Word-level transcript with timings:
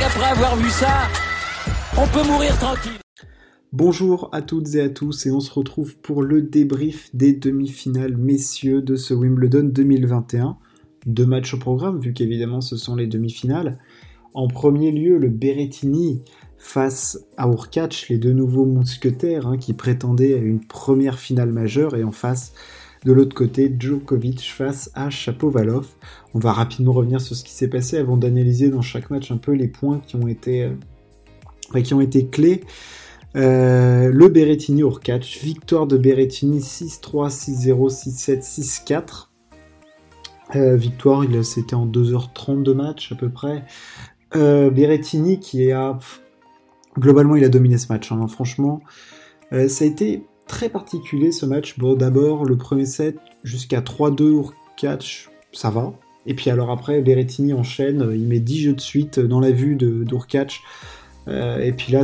avoir 0.00 0.56
vu 0.56 0.70
ça, 0.70 1.08
on 1.98 2.06
peut 2.06 2.26
mourir 2.26 2.56
tranquille. 2.58 2.98
Bonjour 3.72 4.30
à 4.32 4.40
toutes 4.40 4.74
et 4.74 4.80
à 4.80 4.88
tous 4.88 5.26
et 5.26 5.30
on 5.30 5.40
se 5.40 5.52
retrouve 5.52 5.96
pour 5.96 6.22
le 6.22 6.40
débrief 6.40 7.14
des 7.14 7.34
demi-finales 7.34 8.16
messieurs 8.16 8.80
de 8.80 8.96
ce 8.96 9.12
Wimbledon 9.12 9.64
2021. 9.64 10.56
Deux 11.04 11.26
matchs 11.26 11.54
au 11.54 11.58
programme 11.58 12.00
vu 12.00 12.14
qu'évidemment 12.14 12.62
ce 12.62 12.76
sont 12.76 12.96
les 12.96 13.06
demi-finales. 13.06 13.78
En 14.32 14.48
premier 14.48 14.92
lieu, 14.92 15.18
le 15.18 15.28
Berrettini 15.28 16.22
face 16.56 17.26
à 17.36 17.46
Urkac, 17.48 18.06
les 18.08 18.18
deux 18.18 18.32
nouveaux 18.32 18.64
mousquetaires 18.64 19.46
hein, 19.46 19.58
qui 19.58 19.74
prétendaient 19.74 20.34
à 20.34 20.38
une 20.38 20.64
première 20.64 21.18
finale 21.18 21.52
majeure 21.52 21.96
et 21.96 22.04
en 22.04 22.12
face 22.12 22.54
de 23.04 23.12
l'autre 23.12 23.34
côté, 23.34 23.74
Djokovic 23.78 24.40
face 24.40 24.90
à 24.94 25.10
Chapovalov. 25.10 25.86
On 26.34 26.38
va 26.38 26.52
rapidement 26.52 26.92
revenir 26.92 27.20
sur 27.20 27.36
ce 27.36 27.44
qui 27.44 27.52
s'est 27.52 27.68
passé 27.68 27.98
avant 27.98 28.16
d'analyser 28.16 28.68
dans 28.68 28.82
chaque 28.82 29.10
match 29.10 29.30
un 29.30 29.36
peu 29.36 29.52
les 29.52 29.68
points 29.68 30.00
qui 30.06 30.16
ont 30.16 30.28
été, 30.28 30.64
euh, 30.64 32.22
clés. 32.30 32.62
Euh, 33.34 34.10
le 34.12 34.28
Berrettini 34.28 34.82
Urkac, 34.82 35.24
victoire 35.42 35.86
de 35.86 35.96
Berrettini 35.96 36.60
6-3, 36.60 37.30
6-0, 37.30 37.88
6-7, 37.88 38.42
6-4. 38.42 39.28
victoire, 40.76 41.24
c'était 41.42 41.74
en 41.74 41.86
2h30 41.86 42.62
de 42.62 42.72
match 42.72 43.10
à 43.10 43.14
peu 43.14 43.30
près. 43.30 43.64
Euh, 44.34 44.70
Berrettini 44.70 45.40
qui 45.40 45.70
a 45.72 45.98
globalement 46.98 47.36
il 47.36 47.44
a 47.44 47.48
dominé 47.48 47.78
ce 47.78 47.92
match. 47.92 48.12
Hein. 48.12 48.26
franchement, 48.28 48.80
euh, 49.52 49.68
ça 49.68 49.84
a 49.84 49.88
été 49.88 50.24
très 50.52 50.68
particulier 50.68 51.32
ce 51.32 51.46
match. 51.46 51.78
Bon, 51.78 51.94
d'abord, 51.94 52.44
le 52.44 52.58
premier 52.58 52.84
set 52.84 53.16
jusqu'à 53.42 53.80
3-2 53.80 54.22
ou 54.24 54.50
4, 54.76 55.02
ça 55.52 55.70
va. 55.70 55.94
Et 56.26 56.34
puis 56.34 56.50
alors 56.50 56.70
après, 56.70 57.00
Berrettini 57.00 57.54
enchaîne, 57.54 58.06
il 58.12 58.28
met 58.28 58.38
10 58.38 58.60
jeux 58.60 58.74
de 58.74 58.80
suite 58.80 59.18
dans 59.18 59.40
la 59.40 59.50
vue 59.50 59.76
de 59.76 60.04
d'Urkac. 60.04 60.60
Euh, 61.26 61.58
et 61.58 61.72
puis 61.72 61.90
là, 61.90 62.02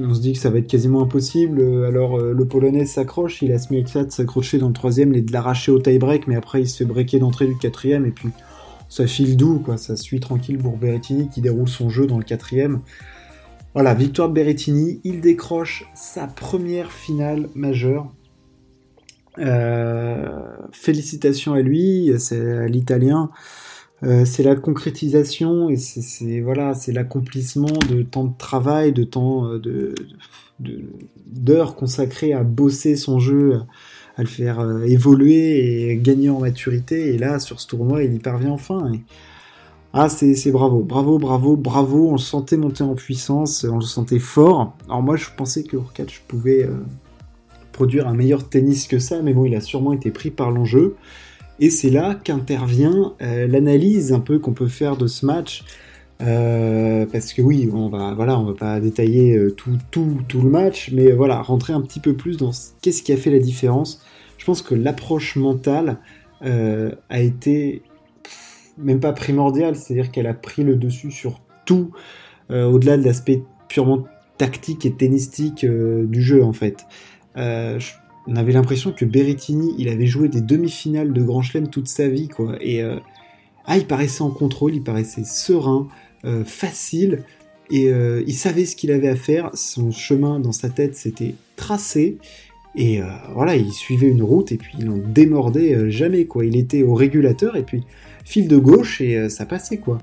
on 0.00 0.12
se 0.12 0.20
dit 0.20 0.32
que 0.32 0.40
ça 0.40 0.50
va 0.50 0.58
être 0.58 0.66
quasiment 0.66 1.00
impossible. 1.00 1.62
Alors 1.86 2.18
euh, 2.18 2.34
le 2.34 2.44
Polonais 2.44 2.86
s'accroche, 2.86 3.40
il 3.40 3.52
a 3.52 3.58
de 3.58 4.10
s'accrocher 4.10 4.58
dans 4.58 4.68
le 4.68 4.74
troisième 4.74 5.14
et 5.14 5.20
de 5.20 5.32
l'arracher 5.32 5.70
au 5.70 5.78
tie-break, 5.78 6.26
mais 6.26 6.34
après 6.34 6.62
il 6.62 6.68
se 6.68 6.78
fait 6.78 6.84
breaker 6.84 7.20
d'entrée 7.20 7.46
du 7.46 7.56
quatrième 7.56 8.04
et 8.04 8.10
puis 8.10 8.30
ça 8.88 9.06
file 9.06 9.36
doux, 9.36 9.60
quoi. 9.60 9.76
Ça 9.76 9.94
suit 9.94 10.18
tranquille 10.18 10.58
pour 10.58 10.76
Berrettini 10.76 11.28
qui 11.28 11.40
déroule 11.40 11.68
son 11.68 11.88
jeu 11.88 12.08
dans 12.08 12.18
le 12.18 12.24
quatrième. 12.24 12.80
Voilà, 13.74 13.94
victoire 13.94 14.28
de 14.28 14.34
Berrettini, 14.34 15.00
il 15.04 15.20
décroche 15.20 15.84
sa 15.94 16.26
première 16.26 16.90
finale 16.90 17.48
majeure. 17.54 18.12
Euh, 19.38 20.40
félicitations 20.72 21.52
à 21.52 21.60
lui, 21.60 22.12
c'est 22.18 22.68
l'italien. 22.68 23.30
Euh, 24.02 24.24
c'est 24.24 24.42
la 24.42 24.56
concrétisation 24.56 25.68
et 25.68 25.76
c'est 25.76 26.40
voilà, 26.40 26.74
c'est 26.74 26.90
l'accomplissement 26.90 27.68
de 27.90 28.02
temps 28.02 28.24
de 28.24 28.36
travail, 28.36 28.92
de 28.92 29.04
temps 29.04 29.46
euh, 29.46 29.58
de 29.58 29.94
d'heures 31.26 31.76
consacrées 31.76 32.32
à 32.32 32.42
bosser 32.42 32.96
son 32.96 33.18
jeu, 33.18 33.60
à 34.16 34.22
le 34.22 34.28
faire 34.28 34.60
évoluer 34.84 35.90
et 35.90 35.96
gagner 35.96 36.28
en 36.28 36.40
maturité. 36.40 37.14
Et 37.14 37.18
là, 37.18 37.38
sur 37.38 37.60
ce 37.60 37.68
tournoi, 37.68 38.02
il 38.02 38.14
y 38.14 38.18
parvient 38.18 38.50
enfin. 38.50 38.92
Ah, 39.92 40.08
c'est 40.08 40.52
bravo, 40.52 40.84
bravo, 40.84 41.18
bravo, 41.18 41.56
bravo. 41.56 42.10
On 42.10 42.12
le 42.12 42.18
sentait 42.18 42.56
monter 42.56 42.84
en 42.84 42.94
puissance, 42.94 43.66
on 43.68 43.76
le 43.76 43.84
sentait 43.84 44.20
fort. 44.20 44.76
Alors 44.86 45.02
moi, 45.02 45.16
je 45.16 45.26
pensais 45.36 45.64
que 45.64 45.76
Urkac 45.76 46.22
pouvait 46.28 46.62
euh, 46.62 46.74
produire 47.72 48.06
un 48.06 48.14
meilleur 48.14 48.48
tennis 48.48 48.86
que 48.86 49.00
ça, 49.00 49.20
mais 49.20 49.34
bon, 49.34 49.46
il 49.46 49.54
a 49.56 49.60
sûrement 49.60 49.92
été 49.92 50.12
pris 50.12 50.30
par 50.30 50.52
l'enjeu. 50.52 50.94
Et 51.58 51.70
c'est 51.70 51.90
là 51.90 52.14
qu'intervient 52.14 53.14
euh, 53.20 53.48
l'analyse 53.48 54.12
un 54.12 54.20
peu 54.20 54.38
qu'on 54.38 54.52
peut 54.52 54.68
faire 54.68 54.96
de 54.96 55.08
ce 55.08 55.26
match. 55.26 55.64
Euh, 56.22 57.04
parce 57.10 57.32
que 57.32 57.42
oui, 57.42 57.68
on 57.72 57.88
va, 57.88 58.14
voilà, 58.14 58.38
on 58.38 58.44
va 58.44 58.54
pas 58.54 58.78
détailler 58.78 59.36
tout, 59.56 59.76
tout, 59.90 60.18
tout 60.28 60.40
le 60.40 60.50
match, 60.50 60.92
mais 60.92 61.10
voilà, 61.10 61.42
rentrer 61.42 61.72
un 61.72 61.80
petit 61.80 61.98
peu 61.98 62.14
plus 62.14 62.36
dans 62.36 62.52
qu'est-ce 62.80 63.02
qui 63.02 63.12
a 63.12 63.16
fait 63.16 63.30
la 63.30 63.40
différence. 63.40 64.02
Je 64.38 64.44
pense 64.44 64.62
que 64.62 64.76
l'approche 64.76 65.34
mentale 65.34 65.98
a 66.42 67.20
été 67.20 67.82
même 68.82 69.00
pas 69.00 69.12
primordial, 69.12 69.76
c'est-à-dire 69.76 70.10
qu'elle 70.10 70.26
a 70.26 70.34
pris 70.34 70.64
le 70.64 70.76
dessus 70.76 71.10
sur 71.10 71.40
tout, 71.64 71.92
euh, 72.50 72.64
au-delà 72.64 72.96
de 72.96 73.04
l'aspect 73.04 73.44
purement 73.68 74.04
tactique 74.38 74.84
et 74.86 74.92
tennistique 74.92 75.64
euh, 75.64 76.04
du 76.06 76.22
jeu 76.22 76.42
en 76.42 76.52
fait. 76.52 76.86
Euh, 77.36 77.78
on 78.26 78.36
avait 78.36 78.52
l'impression 78.52 78.92
que 78.92 79.04
Berrettini, 79.04 79.74
il 79.78 79.88
avait 79.88 80.06
joué 80.06 80.28
des 80.28 80.40
demi-finales 80.40 81.12
de 81.12 81.22
Grand 81.22 81.42
Chelem 81.42 81.68
toute 81.68 81.88
sa 81.88 82.08
vie, 82.08 82.28
quoi. 82.28 82.56
Et 82.60 82.82
ah, 83.64 83.76
il 83.78 83.86
paraissait 83.86 84.22
en 84.22 84.30
contrôle, 84.30 84.74
il 84.74 84.82
paraissait 84.82 85.24
serein, 85.24 85.88
facile, 86.44 87.24
et 87.70 87.88
il 87.88 88.34
savait 88.34 88.66
ce 88.66 88.76
qu'il 88.76 88.92
avait 88.92 89.08
à 89.08 89.16
faire. 89.16 89.50
Son 89.54 89.90
chemin 89.90 90.38
dans 90.38 90.52
sa 90.52 90.68
tête 90.68 90.94
s'était 90.94 91.34
tracé. 91.56 92.18
Et 92.76 93.00
voilà, 93.34 93.56
il 93.56 93.72
suivait 93.72 94.08
une 94.08 94.22
route 94.22 94.52
et 94.52 94.58
puis 94.58 94.74
il 94.78 94.88
en 94.90 94.98
démordait 94.98 95.90
jamais 95.90 96.26
quoi. 96.26 96.44
Il 96.44 96.56
était 96.56 96.82
au 96.82 96.94
régulateur 96.94 97.56
et 97.56 97.62
puis 97.62 97.84
fil 98.30 98.46
de 98.46 98.56
gauche 98.56 99.00
et 99.00 99.16
euh, 99.16 99.28
ça 99.28 99.44
passait 99.44 99.78
quoi. 99.78 99.98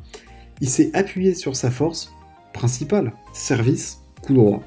Il 0.60 0.70
s'est 0.70 0.92
appuyé 0.94 1.34
sur 1.34 1.56
sa 1.56 1.72
force 1.72 2.14
principale, 2.54 3.14
service, 3.34 4.02
coup 4.22 4.34
droit. 4.34 4.64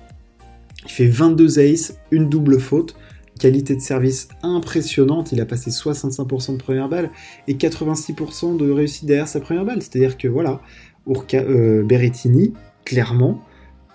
Il 0.84 0.90
fait 0.90 1.08
22 1.08 1.58
aces, 1.58 1.94
une 2.10 2.28
double 2.28 2.58
faute, 2.58 2.96
qualité 3.38 3.74
de 3.74 3.80
service 3.80 4.28
impressionnante, 4.42 5.32
il 5.32 5.40
a 5.40 5.44
passé 5.44 5.70
65% 5.70 6.52
de 6.52 6.56
première 6.56 6.88
balle 6.88 7.10
et 7.48 7.54
86% 7.54 8.56
de 8.56 8.70
réussite 8.70 9.04
derrière 9.04 9.28
sa 9.28 9.40
première 9.40 9.64
balle. 9.64 9.82
C'est-à-dire 9.82 10.16
que 10.16 10.28
voilà, 10.28 10.60
Urka, 11.06 11.40
euh, 11.40 11.82
Berrettini, 11.82 12.54
clairement, 12.84 13.42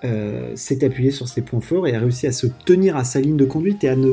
euh, 0.03 0.51
s'est 0.55 0.83
appuyé 0.83 1.09
sur 1.09 1.27
ses 1.27 1.41
points 1.41 1.61
forts 1.61 1.87
et 1.87 1.95
a 1.95 1.99
réussi 1.99 2.27
à 2.27 2.31
se 2.31 2.47
tenir 2.65 2.97
à 2.97 3.03
sa 3.03 3.19
ligne 3.19 3.37
de 3.37 3.45
conduite 3.45 3.83
et 3.83 3.89
à 3.89 3.95
ne 3.95 4.11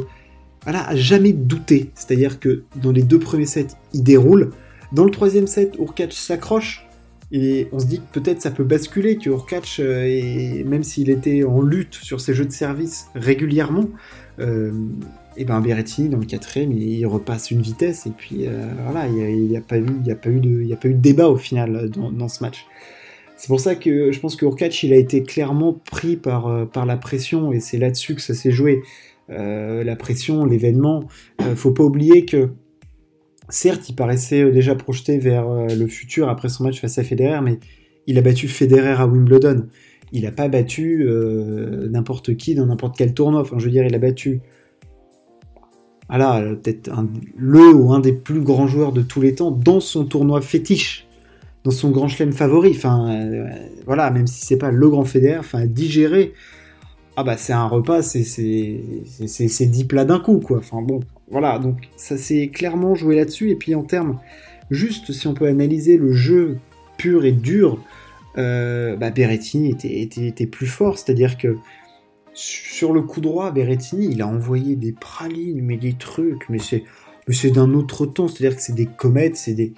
voilà, 0.62 0.88
à 0.88 0.96
jamais 0.96 1.32
douter. 1.32 1.90
C'est-à-dire 1.94 2.38
que 2.38 2.62
dans 2.76 2.92
les 2.92 3.02
deux 3.02 3.18
premiers 3.18 3.46
sets, 3.46 3.68
il 3.92 4.02
déroule, 4.02 4.52
dans 4.92 5.04
le 5.04 5.10
troisième 5.10 5.46
set, 5.46 5.76
Urkac 5.78 6.12
s'accroche. 6.12 6.86
Et 7.34 7.68
on 7.72 7.78
se 7.78 7.86
dit 7.86 7.98
que 7.98 8.20
peut-être 8.20 8.42
ça 8.42 8.50
peut 8.50 8.64
basculer, 8.64 9.16
que 9.16 9.30
Urkac, 9.30 9.76
euh, 9.78 10.62
même 10.66 10.82
s'il 10.82 11.08
était 11.08 11.44
en 11.44 11.62
lutte 11.62 11.94
sur 11.94 12.20
ses 12.20 12.34
jeux 12.34 12.44
de 12.44 12.52
service 12.52 13.06
régulièrement, 13.14 13.88
euh, 14.38 14.70
et 15.38 15.46
ben 15.46 15.62
Berrettini 15.62 16.10
dans 16.10 16.18
le 16.18 16.26
quatrième, 16.26 16.72
il, 16.72 17.06
repasse 17.06 17.50
une 17.50 17.62
vitesse 17.62 18.06
et 18.06 18.10
puis 18.10 18.46
euh, 18.46 18.66
voilà, 18.84 19.08
il 19.08 19.48
n'y 19.48 19.56
a, 19.56 19.62
pas 19.62 19.78
eu, 19.78 19.86
il 20.04 20.12
a 20.12 20.14
pas 20.14 20.28
eu 20.28 20.40
de, 20.40 20.60
il 20.60 20.70
a 20.74 20.76
pas 20.76 20.88
eu 20.88 20.94
de 20.94 21.00
débat 21.00 21.30
au 21.30 21.38
final 21.38 21.88
dans, 21.88 22.28
ce 22.28 22.44
match. 22.44 22.66
C'est 23.38 23.48
pour 23.48 23.60
ça 23.60 23.76
que 23.76 24.12
je 24.12 24.20
pense 24.20 24.36
que 24.36 24.44
Urkac, 24.44 24.82
il 24.82 24.92
a 24.92 24.96
été 24.96 25.22
clairement 25.22 25.72
pris 25.72 26.16
par, 26.16 26.68
par 26.68 26.84
la 26.84 26.98
pression 26.98 27.50
et 27.50 27.60
c'est 27.60 27.78
là-dessus 27.78 28.14
que 28.14 28.20
ça 28.20 28.34
s'est 28.34 28.52
joué. 28.52 28.82
la 29.30 29.96
pression, 29.96 30.44
l'événement. 30.44 31.04
faut 31.56 31.72
pas 31.72 31.82
oublier 31.82 32.26
que 32.26 32.50
certes, 33.48 33.88
il 33.88 33.94
paraissait 33.94 34.42
euh, 34.42 34.50
déjà 34.50 34.74
projeté 34.74 35.18
vers 35.18 35.48
euh, 35.48 35.66
le 35.68 35.86
futur 35.86 36.28
après 36.28 36.48
son 36.48 36.64
match 36.64 36.80
face 36.80 36.98
à 36.98 37.04
Federer, 37.04 37.40
mais 37.42 37.58
il 38.06 38.18
a 38.18 38.22
battu 38.22 38.48
Federer 38.48 39.00
à 39.00 39.06
Wimbledon. 39.06 39.66
Il 40.12 40.22
n'a 40.22 40.32
pas 40.32 40.48
battu 40.48 41.04
euh, 41.06 41.88
n'importe 41.88 42.36
qui 42.36 42.54
dans 42.54 42.66
n'importe 42.66 42.96
quel 42.96 43.14
tournoi. 43.14 43.40
Enfin, 43.40 43.58
je 43.58 43.64
veux 43.64 43.70
dire, 43.70 43.84
il 43.84 43.94
a 43.94 43.98
battu 43.98 44.40
voilà, 46.08 46.42
peut-être 46.62 46.90
le 47.38 47.72
ou 47.72 47.94
un 47.94 48.00
des 48.00 48.12
plus 48.12 48.40
grands 48.40 48.66
joueurs 48.66 48.92
de 48.92 49.00
tous 49.00 49.22
les 49.22 49.34
temps 49.34 49.50
dans 49.50 49.80
son 49.80 50.04
tournoi 50.04 50.42
fétiche, 50.42 51.06
dans 51.64 51.70
son 51.70 51.90
grand 51.90 52.06
chelem 52.06 52.32
favori. 52.32 52.72
Enfin, 52.76 53.48
voilà, 53.86 54.10
même 54.10 54.26
si 54.26 54.44
c'est 54.44 54.58
pas 54.58 54.70
le 54.70 54.90
grand 54.90 55.04
Federer, 55.04 55.38
enfin, 55.38 55.64
digérer, 55.64 56.34
ah 57.16 57.24
bah 57.24 57.36
c'est 57.38 57.54
un 57.54 57.66
repas, 57.66 58.02
c'est 58.02 58.24
c'est 58.24 59.66
10 59.66 59.84
plats 59.84 60.04
d'un 60.04 60.18
coup, 60.18 60.38
quoi. 60.38 60.58
Enfin 60.58 60.82
bon, 60.82 61.00
voilà, 61.32 61.58
donc 61.58 61.88
ça 61.96 62.18
s'est 62.18 62.48
clairement 62.48 62.94
joué 62.94 63.16
là-dessus. 63.16 63.50
Et 63.50 63.56
puis 63.56 63.74
en 63.74 63.82
termes, 63.82 64.20
juste 64.70 65.12
si 65.12 65.26
on 65.26 65.34
peut 65.34 65.46
analyser 65.46 65.96
le 65.96 66.12
jeu 66.12 66.58
pur 66.98 67.24
et 67.24 67.32
dur, 67.32 67.82
euh, 68.38 68.96
bah 68.96 69.08
était, 69.08 70.46
plus 70.46 70.66
fort. 70.66 70.98
C'est-à-dire 70.98 71.38
que 71.38 71.56
sur 72.34 72.92
le 72.92 73.02
coup 73.02 73.22
droit, 73.22 73.50
Berrettini, 73.50 74.08
il 74.10 74.22
a 74.22 74.28
envoyé 74.28 74.76
des 74.76 74.92
pralines, 74.92 75.62
mais 75.62 75.78
des 75.78 75.94
trucs, 75.94 76.48
mais 76.50 76.58
c'est 76.58 77.50
d'un 77.50 77.72
autre 77.72 78.04
temps. 78.04 78.28
C'est-à-dire 78.28 78.56
que 78.56 78.62
c'est 78.62 78.74
des 78.74 78.86
comètes, 78.86 79.36
c'est 79.36 79.54
des 79.54 79.72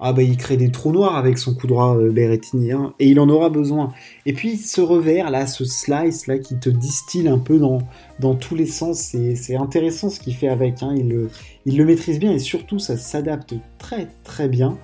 ah 0.00 0.12
bah 0.12 0.22
il 0.22 0.36
crée 0.36 0.56
des 0.56 0.70
trous 0.70 0.92
noirs 0.92 1.16
avec 1.16 1.36
son 1.36 1.54
coup 1.54 1.66
droit 1.66 1.96
euh, 1.96 2.10
Berrettini, 2.10 2.72
hein, 2.72 2.94
et 2.98 3.08
il 3.08 3.20
en 3.20 3.28
aura 3.28 3.50
besoin. 3.50 3.92
Et 4.24 4.32
puis 4.32 4.56
ce 4.56 4.80
revers 4.80 5.30
là, 5.30 5.46
ce 5.46 5.64
slice 5.64 6.26
là 6.26 6.38
qui 6.38 6.58
te 6.58 6.70
distille 6.70 7.28
un 7.28 7.38
peu 7.38 7.58
dans, 7.58 7.78
dans 8.18 8.34
tous 8.34 8.54
les 8.54 8.66
sens, 8.66 8.98
c'est 9.34 9.56
intéressant 9.56 10.08
ce 10.08 10.18
qu'il 10.18 10.34
fait 10.34 10.48
avec, 10.48 10.82
hein, 10.82 10.94
il, 10.96 11.08
le, 11.08 11.28
il 11.66 11.76
le 11.76 11.84
maîtrise 11.84 12.18
bien 12.18 12.32
et 12.32 12.38
surtout 12.38 12.78
ça 12.78 12.96
s'adapte 12.96 13.54
très 13.78 14.08
très 14.24 14.48
bien 14.48 14.78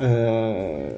euh, 0.00 0.90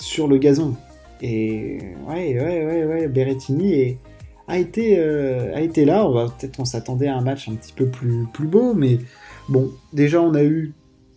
sur 0.00 0.26
le 0.26 0.38
gazon. 0.38 0.74
Et 1.22 1.78
ouais, 2.08 2.40
ouais, 2.40 2.64
ouais, 2.64 2.84
ouais, 2.84 3.08
Berrettini 3.08 3.98
a, 4.48 4.58
été, 4.58 4.98
euh, 4.98 5.54
a 5.54 5.60
été 5.60 5.84
là, 5.84 6.08
on 6.08 6.28
peut-être 6.28 6.58
on 6.58 6.64
s'attendait 6.64 7.08
à 7.08 7.16
un 7.16 7.20
match 7.20 7.48
un 7.50 7.54
petit 7.54 7.74
peu 7.74 7.86
plus, 7.86 8.26
plus 8.32 8.48
beau, 8.48 8.72
mais 8.72 8.98
bon, 9.50 9.70
déjà 9.92 10.22
on 10.22 10.34
a 10.34 10.42
eu 10.42 10.72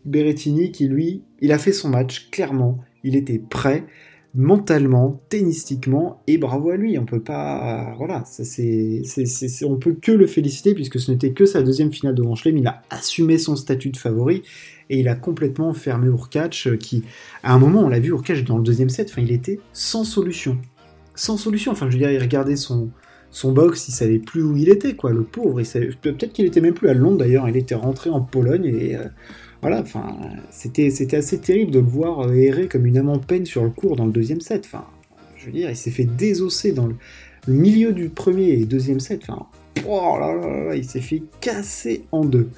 Berrettini 0.06 0.72
qui 0.72 0.88
lui, 0.88 1.22
il 1.42 1.52
a 1.52 1.58
fait 1.58 1.74
son 1.74 1.90
match 1.90 2.30
clairement, 2.32 2.80
il 3.04 3.16
était 3.16 3.40
prêt. 3.40 3.86
mentalement, 4.36 5.22
tennistiquement, 5.30 6.24
et 6.26 6.38
bravo 6.38 6.72
à 6.72 6.78
lui. 6.78 6.98
On 6.98 7.06
peut 7.06 7.22
pas, 7.22 7.94
voilà, 7.98 8.24
ça 8.26 8.44
c'est, 8.44 9.04
on 9.64 9.78
peut 9.78 9.96
que 10.00 10.12
le 10.12 10.26
féliciter 10.28 10.74
puisque 10.74 11.00
ce 11.00 11.12
n'était 11.12 11.32
que 11.32 11.46
sa 11.46 11.62
deuxième 11.62 11.92
finale 11.94 12.16
de 12.16 12.24
Grand 12.24 12.36
Chelem. 12.36 12.58
Il 12.58 12.68
a 12.68 12.82
assumé 12.90 13.38
son 13.38 13.56
statut 13.56 13.90
de 13.90 13.98
favori 13.98 14.42
et 14.90 15.00
il 15.00 15.08
a 15.08 15.16
complètement 15.16 15.74
fermé 15.74 16.08
Urkach, 16.08 16.68
euh, 16.68 16.78
qui, 16.78 17.04
à 17.44 17.54
un 17.54 17.60
moment, 17.60 17.82
on 17.82 17.90
l'a 17.90 18.00
vu 18.00 18.10
Urkach 18.10 18.44
dans 18.44 18.58
le 18.58 18.64
deuxième 18.64 18.90
set, 18.90 19.10
enfin, 19.12 19.22
il 19.22 19.32
était 19.32 19.60
sans 19.72 20.04
solution, 20.04 20.58
sans 21.16 21.38
solution. 21.38 21.72
Enfin, 21.72 21.88
je 21.88 21.94
veux 21.94 22.00
dire, 22.00 22.12
il 22.12 22.20
regardait 22.20 22.56
son 22.56 22.92
box, 23.44 23.88
il 23.88 23.92
savait 23.92 24.20
plus 24.20 24.44
où 24.44 24.58
il 24.58 24.70
était, 24.70 24.96
quoi, 24.96 25.12
le 25.12 25.24
pauvre. 25.24 25.62
Il 25.62 25.96
peut-être 26.02 26.34
qu'il 26.34 26.46
était 26.46 26.62
même 26.62 26.74
plus 26.74 26.90
à 26.90 26.94
Londres 26.94 27.18
d'ailleurs. 27.18 27.48
Il 27.48 27.56
était 27.56 27.76
rentré 27.76 28.10
en 28.10 28.22
Pologne 28.22 28.66
et 28.66 28.96
euh, 28.96 29.06
voilà, 29.64 29.80
enfin, 29.80 30.18
c'était, 30.50 30.90
c'était 30.90 31.16
assez 31.16 31.40
terrible 31.40 31.72
de 31.72 31.80
le 31.80 31.86
voir 31.86 32.28
euh, 32.28 32.34
errer 32.34 32.68
comme 32.68 32.86
une 32.86 32.98
âme 32.98 33.08
en 33.08 33.18
peine 33.18 33.46
sur 33.46 33.64
le 33.64 33.70
cours 33.70 33.96
dans 33.96 34.06
le 34.06 34.12
deuxième 34.12 34.42
set. 34.42 34.64
Enfin, 34.66 34.84
je 35.38 35.46
veux 35.46 35.54
dire, 35.54 35.70
il 35.70 35.78
s'est 35.78 35.90
fait 35.90 36.04
désosser 36.04 36.74
dans 36.74 36.86
le, 36.86 36.96
milieu 37.48 37.94
du 37.94 38.10
premier 38.10 38.50
et 38.50 38.66
deuxième 38.66 39.00
set. 39.00 39.22
Enfin, 39.24 39.46
oh 39.88 40.20
il 40.76 40.84
s'est 40.84 41.00
fait 41.00 41.24
casser 41.40 42.04
en 42.12 42.26
deux. 42.26 42.50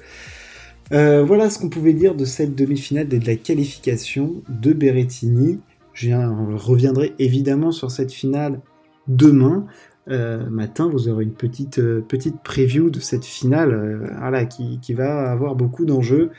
Euh, 0.92 1.22
voilà 1.22 1.48
ce 1.48 1.60
qu'on 1.60 1.68
pouvait 1.68 1.92
dire 1.92 2.16
de 2.16 2.24
cette 2.24 2.56
demi-finale 2.56 3.06
et 3.14 3.20
de 3.20 3.26
la 3.26 3.36
qualification 3.36 4.42
de 4.48 4.72
Berrettini. 4.72 5.60
Je 5.92 6.10
reviendrai 6.56 7.14
évidemment 7.20 7.70
sur 7.70 7.92
cette 7.92 8.10
finale 8.10 8.60
demain. 9.06 9.66
Euh, 10.08 10.48
matin, 10.50 10.88
vous 10.88 11.08
aurez 11.08 11.22
une 11.22 11.34
petite, 11.34 11.80
petite 12.02 12.40
preview 12.42 12.90
de 12.90 12.98
cette 12.98 13.24
finale 13.24 14.10
voilà, 14.20 14.44
qui, 14.44 14.80
qui, 14.80 14.92
va 14.92 15.30
avoir 15.30 15.54
beaucoup 15.54 15.84
d'enjeux 15.84 16.32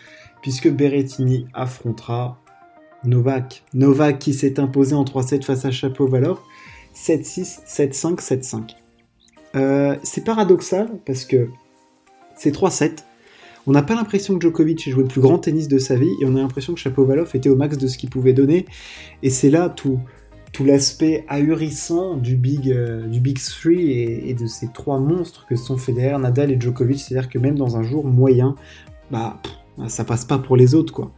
puisque 0.47 0.71
Berrettini 0.71 1.45
affrontera 1.53 2.41
Novak. 3.03 3.65
Novak 3.73 4.17
qui 4.17 4.33
s'est 4.33 4.61
imposé 4.61 4.95
en 4.95 5.03
3-7 5.03 5.43
face 5.43 5.65
à 5.65 5.71
Chapovalov, 5.71 6.37
7-6, 6.95 7.65
7-5, 7.67 8.73
7-5. 9.53 9.99
c'est 10.03 10.23
paradoxal 10.23 10.87
parce 11.05 11.25
que 11.25 11.49
c'est 12.37 12.55
3-7. 12.55 12.99
On 13.65 13.73
n'a 13.73 13.81
pas 13.81 13.93
l'impression 13.93 14.35
que 14.35 14.41
Djokovic 14.41 14.87
ait 14.87 14.91
joué 14.91 15.03
le 15.03 15.09
plus 15.09 15.19
grand 15.19 15.37
tennis 15.37 15.67
de 15.67 15.79
sa 15.79 15.95
vie 15.97 16.13
et 16.21 16.25
on 16.25 16.37
a 16.37 16.39
l'impression 16.39 16.73
que 16.73 16.79
Chapovalov 16.79 17.29
était 17.33 17.49
au 17.49 17.57
max 17.57 17.77
de 17.77 17.87
ce 17.87 17.97
qu'il 17.97 18.09
pouvait 18.09 18.31
donner. 18.31 18.67
Et 19.23 19.29
c'est 19.29 19.49
là 19.49 19.67
tout, 19.67 19.99
tout 20.53 20.63
l'aspect 20.63 21.25
ahurissant 21.27 22.15
du 22.15 22.37
Big, 22.37 22.71
euh, 22.71 23.05
du 23.05 23.19
big 23.19 23.37
Three 23.37 23.91
et, 23.91 24.33
de 24.33 24.47
ces 24.47 24.69
trois 24.71 25.01
monstres 25.01 25.45
que 25.45 25.57
sont 25.57 25.75
Federer, 25.75 26.17
Nadal 26.19 26.51
et 26.51 26.57
Djokovic. 26.57 27.01
C'est-à-dire 27.01 27.29
que 27.29 27.37
même 27.37 27.55
dans 27.55 27.75
un 27.75 27.83
jour 27.83 28.05
moyen, 28.05 28.55
bah, 29.11 29.41
ça 29.87 30.03
passe 30.03 30.25
pas 30.25 30.37
pour 30.37 30.57
les 30.57 30.75
autres, 30.75 30.93
quoi. 30.93 31.13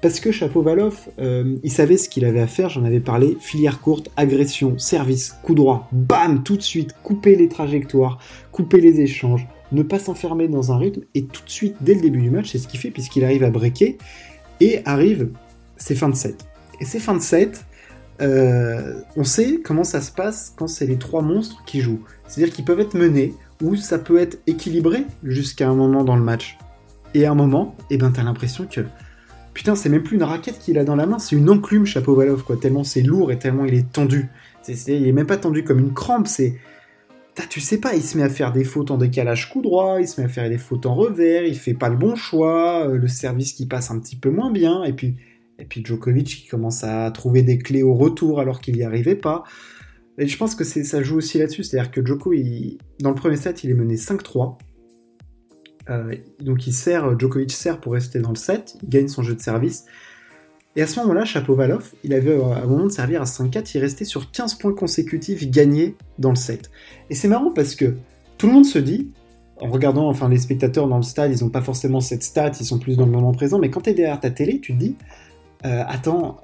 Parce 0.00 0.18
que 0.18 0.32
Chapovalov, 0.32 1.10
euh, 1.18 1.56
il 1.62 1.70
savait 1.70 1.98
ce 1.98 2.08
qu'il 2.08 2.24
avait 2.24 2.40
à 2.40 2.46
faire, 2.46 2.70
j'en 2.70 2.84
avais 2.84 3.00
parlé, 3.00 3.36
filière 3.38 3.80
courte, 3.80 4.10
agression, 4.16 4.78
service, 4.78 5.34
coup 5.42 5.54
droit, 5.54 5.88
bam, 5.92 6.42
tout 6.42 6.56
de 6.56 6.62
suite, 6.62 6.94
couper 7.02 7.36
les 7.36 7.48
trajectoires, 7.48 8.18
couper 8.50 8.80
les 8.80 9.00
échanges, 9.00 9.46
ne 9.72 9.82
pas 9.82 9.98
s'enfermer 9.98 10.48
dans 10.48 10.72
un 10.72 10.78
rythme, 10.78 11.02
et 11.14 11.24
tout 11.24 11.44
de 11.44 11.50
suite, 11.50 11.76
dès 11.82 11.94
le 11.94 12.00
début 12.00 12.22
du 12.22 12.30
match, 12.30 12.50
c'est 12.50 12.58
ce 12.58 12.66
qu'il 12.66 12.80
fait, 12.80 12.90
puisqu'il 12.90 13.24
arrive 13.24 13.44
à 13.44 13.50
breaker, 13.50 13.98
et 14.60 14.80
arrive 14.86 15.28
ses 15.76 15.94
fins 15.94 16.08
de 16.08 16.16
set. 16.16 16.46
Et 16.80 16.86
ces 16.86 16.98
fins 16.98 17.14
de 17.14 17.20
set, 17.20 17.66
euh, 18.22 19.02
on 19.16 19.24
sait 19.24 19.60
comment 19.62 19.84
ça 19.84 20.00
se 20.00 20.12
passe 20.12 20.54
quand 20.56 20.66
c'est 20.66 20.86
les 20.86 20.96
trois 20.96 21.22
monstres 21.22 21.62
qui 21.66 21.80
jouent. 21.80 22.00
C'est-à-dire 22.26 22.54
qu'ils 22.54 22.64
peuvent 22.64 22.80
être 22.80 22.94
menés, 22.94 23.34
ou 23.62 23.76
ça 23.76 23.98
peut 23.98 24.18
être 24.18 24.38
équilibré 24.46 25.04
jusqu'à 25.22 25.68
un 25.68 25.74
moment 25.74 26.04
dans 26.04 26.16
le 26.16 26.22
match. 26.22 26.56
Et 27.14 27.24
à 27.24 27.32
un 27.32 27.34
moment, 27.34 27.76
eh 27.90 27.96
ben, 27.96 28.10
t'as 28.10 28.22
l'impression 28.22 28.66
que. 28.66 28.82
Putain, 29.52 29.74
c'est 29.74 29.88
même 29.88 30.02
plus 30.02 30.16
une 30.16 30.22
raquette 30.22 30.58
qu'il 30.60 30.78
a 30.78 30.84
dans 30.84 30.94
la 30.94 31.06
main, 31.06 31.18
c'est 31.18 31.34
une 31.34 31.50
enclume 31.50 31.84
Chapeau-Valov, 31.84 32.44
quoi. 32.44 32.56
Tellement 32.56 32.84
c'est 32.84 33.02
lourd 33.02 33.32
et 33.32 33.38
tellement 33.38 33.64
il 33.64 33.74
est 33.74 33.90
tendu. 33.90 34.28
il 34.68 35.08
est 35.08 35.12
même 35.12 35.26
pas 35.26 35.36
tendu 35.36 35.64
comme 35.64 35.80
une 35.80 35.92
crampe, 35.92 36.28
c'est. 36.28 36.56
Tu 37.48 37.60
sais 37.60 37.78
pas, 37.78 37.94
il 37.94 38.02
se 38.02 38.18
met 38.18 38.24
à 38.24 38.28
faire 38.28 38.52
des 38.52 38.64
fautes 38.64 38.90
en 38.90 38.98
décalage 38.98 39.50
coup 39.50 39.62
droit, 39.62 39.98
il 40.00 40.06
se 40.06 40.20
met 40.20 40.26
à 40.26 40.28
faire 40.28 40.48
des 40.48 40.58
fautes 40.58 40.84
en 40.84 40.94
revers, 40.94 41.44
il 41.44 41.56
fait 41.56 41.74
pas 41.74 41.88
le 41.88 41.96
bon 41.96 42.14
choix, 42.14 42.86
euh, 42.86 42.98
le 42.98 43.08
service 43.08 43.54
qui 43.54 43.66
passe 43.66 43.90
un 43.90 43.98
petit 43.98 44.16
peu 44.16 44.30
moins 44.30 44.50
bien, 44.52 44.84
et 44.84 44.92
puis, 44.92 45.16
et 45.58 45.64
puis 45.64 45.82
Djokovic 45.82 46.26
qui 46.26 46.46
commence 46.48 46.84
à 46.84 47.10
trouver 47.12 47.42
des 47.42 47.56
clés 47.56 47.82
au 47.82 47.94
retour 47.94 48.40
alors 48.40 48.60
qu'il 48.60 48.74
n'y 48.74 48.82
arrivait 48.82 49.14
pas. 49.14 49.44
Et 50.18 50.26
je 50.26 50.36
pense 50.36 50.54
que 50.54 50.64
ça 50.64 51.02
joue 51.02 51.16
aussi 51.16 51.38
là-dessus, 51.38 51.64
c'est-à-dire 51.64 51.90
que 51.90 52.04
Djoko, 52.04 52.34
dans 53.00 53.08
le 53.08 53.14
premier 53.14 53.36
set, 53.36 53.64
il 53.64 53.70
est 53.70 53.74
mené 53.74 53.94
5-3, 53.94 54.58
euh, 55.90 56.14
donc 56.40 56.66
il 56.66 56.72
sert, 56.72 57.18
Djokovic 57.18 57.52
sert 57.52 57.80
pour 57.80 57.92
rester 57.92 58.20
dans 58.20 58.30
le 58.30 58.36
set, 58.36 58.76
il 58.82 58.88
gagne 58.88 59.08
son 59.08 59.22
jeu 59.22 59.34
de 59.34 59.40
service. 59.40 59.84
Et 60.76 60.82
à 60.82 60.86
ce 60.86 61.00
moment-là, 61.00 61.24
Chapovalov, 61.24 61.92
il 62.04 62.14
avait 62.14 62.30
euh, 62.30 62.52
à 62.52 62.62
un 62.62 62.66
moment 62.66 62.84
de 62.84 62.92
servir 62.92 63.20
à 63.22 63.24
5-4, 63.24 63.72
il 63.74 63.80
restait 63.80 64.04
sur 64.04 64.30
15 64.30 64.54
points 64.54 64.72
consécutifs 64.72 65.50
gagnés 65.50 65.96
dans 66.18 66.30
le 66.30 66.36
set. 66.36 66.70
Et 67.10 67.14
c'est 67.14 67.28
marrant 67.28 67.50
parce 67.50 67.74
que 67.74 67.96
tout 68.38 68.46
le 68.46 68.52
monde 68.52 68.66
se 68.66 68.78
dit, 68.78 69.10
en 69.60 69.68
regardant, 69.68 70.08
enfin 70.08 70.28
les 70.28 70.38
spectateurs 70.38 70.86
dans 70.86 70.96
le 70.96 71.02
stade, 71.02 71.32
ils 71.36 71.42
n'ont 71.44 71.50
pas 71.50 71.60
forcément 71.60 72.00
cette 72.00 72.22
stat, 72.22 72.52
ils 72.60 72.64
sont 72.64 72.78
plus 72.78 72.96
dans 72.96 73.04
le 73.04 73.12
moment 73.12 73.32
présent, 73.32 73.58
mais 73.58 73.68
quand 73.68 73.82
tu 73.82 73.90
es 73.90 73.94
derrière 73.94 74.20
ta 74.20 74.30
télé, 74.30 74.60
tu 74.60 74.74
te 74.74 74.78
dis, 74.78 74.96
euh, 75.66 75.82
attends, 75.88 76.38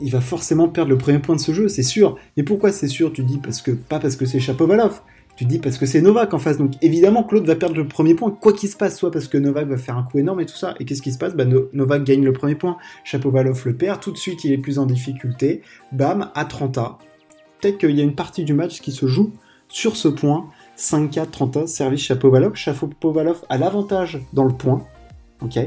il 0.00 0.10
va 0.10 0.20
forcément 0.20 0.68
perdre 0.68 0.90
le 0.90 0.98
premier 0.98 1.18
point 1.18 1.34
de 1.34 1.40
ce 1.40 1.52
jeu, 1.52 1.68
c'est 1.68 1.82
sûr. 1.82 2.16
Mais 2.36 2.42
pourquoi 2.42 2.72
c'est 2.72 2.88
sûr 2.88 3.12
Tu 3.12 3.22
dis 3.22 3.38
parce 3.38 3.62
que 3.62 3.70
pas 3.70 3.98
parce 3.98 4.16
que 4.16 4.26
c'est 4.26 4.40
Chapovalov, 4.40 5.00
tu 5.40 5.46
dis 5.46 5.58
parce 5.58 5.78
que 5.78 5.86
c'est 5.86 6.02
Novak 6.02 6.34
en 6.34 6.38
face, 6.38 6.58
donc 6.58 6.72
évidemment 6.82 7.24
Claude 7.24 7.46
va 7.46 7.56
perdre 7.56 7.74
le 7.74 7.88
premier 7.88 8.14
point, 8.14 8.30
quoi 8.30 8.52
qu'il 8.52 8.68
se 8.68 8.76
passe, 8.76 8.98
soit 8.98 9.10
parce 9.10 9.26
que 9.26 9.38
Novak 9.38 9.68
va 9.68 9.78
faire 9.78 9.96
un 9.96 10.02
coup 10.02 10.18
énorme 10.18 10.42
et 10.42 10.44
tout 10.44 10.54
ça, 10.54 10.74
et 10.78 10.84
qu'est-ce 10.84 11.00
qui 11.00 11.12
se 11.12 11.16
passe? 11.16 11.34
Bah, 11.34 11.46
Novak 11.46 12.04
gagne 12.04 12.22
le 12.22 12.34
premier 12.34 12.56
point, 12.56 12.76
Chapovalov 13.04 13.62
le 13.64 13.74
perd, 13.74 14.00
tout 14.00 14.12
de 14.12 14.18
suite 14.18 14.44
il 14.44 14.52
est 14.52 14.58
plus 14.58 14.78
en 14.78 14.84
difficulté, 14.84 15.62
bam, 15.92 16.30
à 16.34 16.44
30 16.44 16.76
A. 16.76 16.98
Peut-être 17.58 17.78
qu'il 17.78 17.96
y 17.96 18.02
a 18.02 18.04
une 18.04 18.14
partie 18.14 18.44
du 18.44 18.52
match 18.52 18.82
qui 18.82 18.92
se 18.92 19.06
joue 19.06 19.32
sur 19.70 19.96
ce 19.96 20.08
point, 20.08 20.50
5-4, 20.76 21.30
30 21.30 21.56
A, 21.56 21.66
service 21.66 22.02
Chapovalov, 22.02 22.54
Chapovalov 22.54 23.42
a 23.48 23.56
l'avantage 23.56 24.20
dans 24.34 24.44
le 24.44 24.52
point, 24.52 24.84
ok. 25.40 25.58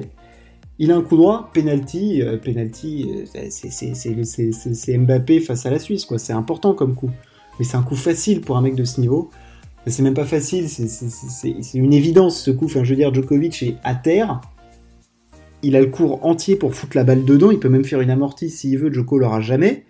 Il 0.77 0.91
a 0.91 0.95
un 0.95 1.01
coup 1.01 1.17
droit, 1.17 1.49
penalty, 1.51 2.21
euh, 2.21 2.37
penalty, 2.37 3.25
euh, 3.35 3.47
c'est 3.49 4.97
Mbappé 4.99 5.39
face 5.39 5.65
à 5.65 5.71
la 5.71 5.79
Suisse, 5.79 6.05
quoi. 6.05 6.19
C'est 6.19 6.33
important 6.33 6.75
comme 6.75 6.93
coup. 6.93 7.09
Mais 7.57 7.65
c'est 7.65 7.77
un 7.77 7.83
coup 7.83 7.95
facile 7.95 8.41
pour 8.41 8.55
un 8.57 8.61
mec 8.61 8.75
de 8.75 8.83
ce 8.83 9.01
niveau 9.01 9.31
c'est 9.91 10.03
même 10.03 10.13
pas 10.13 10.25
facile, 10.25 10.69
c'est 10.69 11.73
une 11.73 11.93
évidence 11.93 12.41
ce 12.41 12.51
coup. 12.51 12.65
Enfin, 12.65 12.83
je 12.83 12.89
veux 12.91 12.95
dire, 12.95 13.13
Djokovic 13.13 13.61
est 13.63 13.75
à 13.83 13.95
terre, 13.95 14.41
il 15.63 15.75
a 15.75 15.81
le 15.81 15.87
cours 15.87 16.25
entier 16.25 16.55
pour 16.55 16.75
foutre 16.75 16.97
la 16.97 17.03
balle 17.03 17.25
dedans, 17.25 17.51
il 17.51 17.59
peut 17.59 17.69
même 17.69 17.85
faire 17.85 18.01
une 18.01 18.09
amortie 18.09 18.49
s'il 18.49 18.77
veut, 18.77 18.91
Djoko 18.91 19.17
l'aura 19.17 19.41
jamais. 19.41 19.85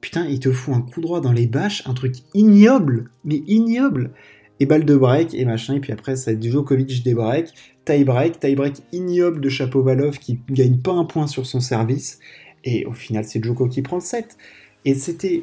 Putain, 0.00 0.26
il 0.26 0.38
te 0.38 0.52
fout 0.52 0.74
un 0.74 0.80
coup 0.80 1.00
droit 1.00 1.20
dans 1.20 1.32
les 1.32 1.46
bâches, 1.46 1.82
un 1.86 1.94
truc 1.94 2.16
ignoble, 2.34 3.10
mais 3.24 3.42
ignoble. 3.46 4.12
Et 4.60 4.66
balle 4.66 4.84
de 4.84 4.94
break 4.94 5.34
et 5.34 5.44
machin, 5.44 5.74
et 5.74 5.80
puis 5.80 5.92
après, 5.92 6.14
ça 6.14 6.38
Djokovic 6.38 7.02
des 7.02 7.14
breaks, 7.14 7.52
tie 7.84 8.04
break, 8.04 8.38
tie 8.38 8.54
break 8.54 8.82
ignoble 8.92 9.40
de 9.40 9.48
Chapovalov 9.48 10.18
qui 10.18 10.38
gagne 10.48 10.78
pas 10.78 10.92
un 10.92 11.04
point 11.04 11.26
sur 11.26 11.44
son 11.44 11.58
service, 11.58 12.20
et 12.62 12.86
au 12.86 12.92
final, 12.92 13.24
c'est 13.24 13.42
Djoko 13.42 13.68
qui 13.68 13.82
prend 13.82 13.96
le 13.96 14.02
set. 14.02 14.36
Et 14.84 14.94
c'était. 14.94 15.42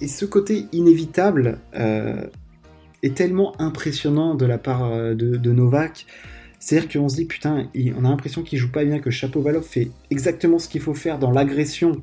Et 0.00 0.08
ce 0.08 0.24
côté 0.24 0.66
inévitable, 0.72 1.58
euh, 1.76 2.26
est 3.04 3.14
tellement 3.14 3.60
impressionnant 3.60 4.34
de 4.34 4.46
la 4.46 4.58
part 4.58 4.84
euh, 4.84 5.14
de, 5.14 5.52
Novak. 5.52 6.06
C'est-à-dire 6.58 6.88
qu'on 6.88 7.08
se 7.10 7.16
dit, 7.16 7.26
putain, 7.26 7.68
on 7.96 8.04
a 8.04 8.08
l'impression 8.08 8.42
qu'il 8.42 8.58
joue 8.58 8.70
pas 8.70 8.84
bien, 8.84 8.98
que 8.98 9.10
Chapovalov 9.10 9.62
fait 9.62 9.90
exactement 10.10 10.58
ce 10.58 10.68
qu'il 10.68 10.80
faut 10.80 10.94
faire 10.94 11.18
dans 11.18 11.30
l'agression, 11.30 12.02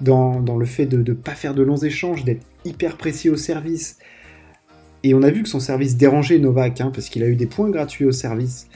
dans, 0.00 0.40
le 0.56 0.64
fait 0.64 0.86
de 0.86 0.96
ne 0.96 1.14
pas 1.14 1.34
faire 1.34 1.54
de 1.54 1.62
longs 1.62 1.76
échanges, 1.76 2.24
d'être 2.24 2.44
hyper 2.64 2.96
précis 2.96 3.28
au 3.28 3.36
service. 3.36 3.98
Et 5.02 5.12
on 5.12 5.22
a 5.22 5.30
vu 5.30 5.42
que 5.42 5.50
son 5.50 5.60
service 5.60 5.98
dérangeait 5.98 6.38
Novak, 6.38 6.80
hein, 6.80 6.90
parce 6.94 7.10
qu'il 7.10 7.22
a 7.22 7.28
eu 7.28 7.36
des 7.36 7.46
points 7.46 7.68
gratuits 7.68 8.06
au 8.06 8.12
service. 8.12 8.68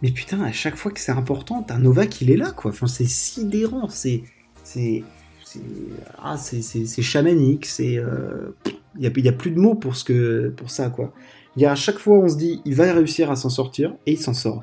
Mais 0.00 0.10
putain, 0.10 0.42
à 0.42 0.52
chaque 0.52 0.76
fois 0.76 0.90
que 0.90 1.00
c'est 1.00 1.12
important, 1.12 1.62
t'as 1.62 1.76
Novak, 1.76 2.22
il 2.22 2.30
est 2.30 2.36
là, 2.36 2.52
quoi. 2.52 2.70
Enfin, 2.70 2.86
c'est 2.86 3.08
sidérant, 3.08 3.90
c'est. 3.90 4.22
C'est. 4.64 5.04
Ah, 6.22 6.38
c'est 6.38 7.02
chamanique, 7.02 7.66
c'est. 7.66 7.98
Euh, 7.98 8.54
il 8.98 9.10
n'y 9.22 9.28
a, 9.28 9.32
plus 9.32 9.50
de 9.50 9.60
mots 9.60 9.74
pour, 9.74 9.96
ce 9.96 10.04
que, 10.04 10.48
pour 10.56 10.70
ça, 10.70 10.90
quoi. 10.90 11.12
Il 11.56 11.62
y 11.62 11.66
a 11.66 11.72
à 11.72 11.74
chaque 11.74 11.98
fois, 11.98 12.18
on 12.18 12.28
se 12.28 12.36
dit, 12.36 12.60
il 12.64 12.74
va 12.74 12.92
réussir 12.92 13.30
à 13.30 13.36
s'en 13.36 13.48
sortir, 13.48 13.94
et 14.06 14.12
il 14.12 14.18
s'en 14.18 14.34
sort. 14.34 14.60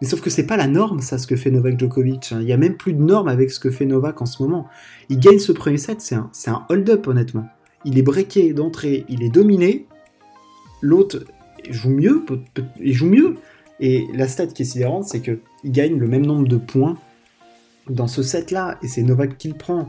Mais 0.00 0.06
sauf 0.06 0.20
que 0.20 0.28
c'est 0.28 0.46
pas 0.46 0.56
la 0.56 0.66
norme, 0.66 1.00
ça, 1.00 1.16
ce 1.16 1.26
que 1.26 1.36
fait 1.36 1.50
Novak 1.50 1.78
Djokovic. 1.78 2.32
Hein. 2.32 2.40
Il 2.42 2.48
y 2.48 2.52
a 2.52 2.58
même 2.58 2.76
plus 2.76 2.92
de 2.92 3.00
norme 3.00 3.28
avec 3.28 3.50
ce 3.50 3.58
que 3.58 3.70
fait 3.70 3.86
Novak 3.86 4.20
en 4.20 4.26
ce 4.26 4.42
moment. 4.42 4.66
Il 5.08 5.18
gagne 5.18 5.38
ce 5.38 5.52
premier 5.52 5.78
set, 5.78 6.00
c'est 6.00 6.14
un, 6.14 6.30
un 6.48 6.66
hold-up, 6.68 7.06
honnêtement. 7.06 7.48
Il 7.84 7.98
est 7.98 8.02
breaké 8.02 8.52
d'entrée, 8.52 9.06
il 9.08 9.22
est 9.22 9.30
dominé. 9.30 9.86
L'autre 10.82 11.24
joue 11.70 11.90
mieux, 11.90 12.24
il 12.80 12.92
joue 12.92 13.06
mieux. 13.06 13.36
Et 13.80 14.06
la 14.12 14.28
stat 14.28 14.48
qui 14.48 14.62
est 14.62 14.66
sidérante, 14.66 15.04
c'est 15.04 15.20
qu'il 15.20 15.40
gagne 15.64 15.98
le 15.98 16.08
même 16.08 16.26
nombre 16.26 16.48
de 16.48 16.56
points 16.56 16.98
dans 17.88 18.08
ce 18.08 18.22
set-là, 18.22 18.78
et 18.82 18.88
c'est 18.88 19.02
Novak 19.02 19.38
qui 19.38 19.48
le 19.48 19.54
prend. 19.54 19.88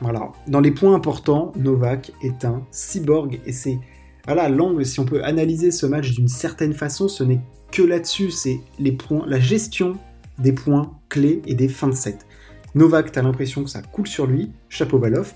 Voilà. 0.00 0.32
Dans 0.48 0.60
les 0.60 0.70
points 0.70 0.94
importants, 0.94 1.52
Novak 1.56 2.12
est 2.22 2.44
un 2.44 2.66
cyborg 2.70 3.40
et 3.46 3.52
c'est 3.52 3.78
voilà 4.26 4.48
l'angle. 4.48 4.84
Si 4.84 5.00
on 5.00 5.04
peut 5.04 5.22
analyser 5.22 5.70
ce 5.70 5.86
match 5.86 6.12
d'une 6.12 6.28
certaine 6.28 6.72
façon, 6.72 7.08
ce 7.08 7.24
n'est 7.24 7.40
que 7.70 7.82
là-dessus. 7.82 8.30
C'est 8.30 8.60
les 8.78 8.92
points, 8.92 9.24
la 9.26 9.40
gestion 9.40 9.98
des 10.38 10.52
points 10.52 10.92
clés 11.08 11.42
et 11.46 11.54
des 11.54 11.68
fins 11.68 11.88
de 11.88 11.94
set. 11.94 12.26
Novak, 12.74 13.12
t'as 13.12 13.22
l'impression 13.22 13.62
que 13.62 13.70
ça 13.70 13.82
coule 13.82 14.06
sur 14.06 14.26
lui. 14.26 14.50
Chapeau 14.68 14.98
Chapovalov, 14.98 15.34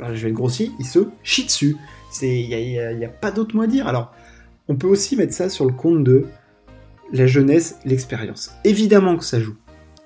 je 0.00 0.22
vais 0.22 0.28
être 0.28 0.34
grossier, 0.34 0.70
il 0.78 0.86
se 0.86 1.00
chie 1.22 1.44
dessus. 1.44 1.76
Il 2.22 2.48
n'y 2.48 3.04
a, 3.04 3.08
pas 3.08 3.30
d'autre 3.30 3.54
mot 3.54 3.62
à 3.62 3.66
dire. 3.66 3.86
Alors, 3.86 4.12
on 4.68 4.76
peut 4.76 4.86
aussi 4.86 5.16
mettre 5.16 5.34
ça 5.34 5.48
sur 5.50 5.66
le 5.66 5.72
compte 5.72 6.02
de 6.04 6.26
la 7.12 7.26
jeunesse, 7.26 7.78
l'expérience. 7.84 8.52
Évidemment 8.64 9.16
que 9.16 9.24
ça 9.24 9.40
joue. 9.40 9.56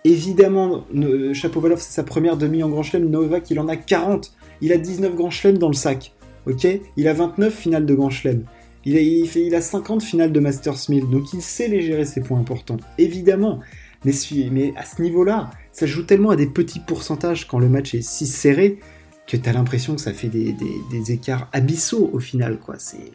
Évidemment, 0.05 0.85
Chapovalov, 1.33 1.81
c'est 1.81 1.93
sa 1.93 2.03
première 2.03 2.37
demi 2.37 2.63
en 2.63 2.69
Grand 2.69 2.83
Chelem. 2.83 3.09
Novak, 3.09 3.51
il 3.51 3.61
en 3.61 3.69
a 3.69 3.77
40. 3.77 4.33
Il 4.61 4.73
a 4.73 4.77
19 4.77 5.15
Grand 5.15 5.31
Chelem 5.31 5.59
dans 5.59 5.69
le 5.69 5.75
sac. 5.75 6.13
Ok? 6.47 6.67
Il 6.97 7.07
a 7.07 7.15
29 7.15 7.55
finales 7.55 7.87
de 7.87 7.95
Grand 7.95 8.11
Chelem. 8.11 8.45
Il 8.85 8.97
a, 8.97 9.01
il, 9.01 9.29
fait, 9.29 9.43
il 9.43 9.55
a 9.55 9.61
50 9.61 10.03
finales 10.03 10.33
de 10.33 10.41
Masters 10.41 10.89
1000. 10.89 11.09
Donc 11.09 11.33
il 11.33 11.41
sait 11.41 11.69
les 11.69 11.83
gérer, 11.83 12.05
ces 12.05 12.21
points 12.21 12.41
importants. 12.41 12.79
Évidemment. 12.99 13.61
Mais, 14.05 14.75
à 14.77 14.85
ce 14.85 15.01
niveau-là, 15.01 15.51
ça 15.71 15.87
joue 15.87 16.03
tellement 16.03 16.31
à 16.31 16.37
des 16.37 16.49
petits 16.49 16.81
pourcentages 16.81 17.47
quand 17.47 17.61
le 17.61 17.69
match 17.69 17.95
est 17.95 18.03
si 18.03 18.27
serré 18.27 18.81
que 19.29 19.37
t'as 19.37 19.53
l'impression 19.53 19.95
que 19.95 20.01
ça 20.01 20.13
fait 20.13 20.27
des, 20.27 20.53
des, 20.91 21.13
écarts 21.13 21.49
abyssaux 21.53 22.11
au 22.13 22.19
final, 22.19 22.59
quoi. 22.59 22.75
C'est. 22.79 23.13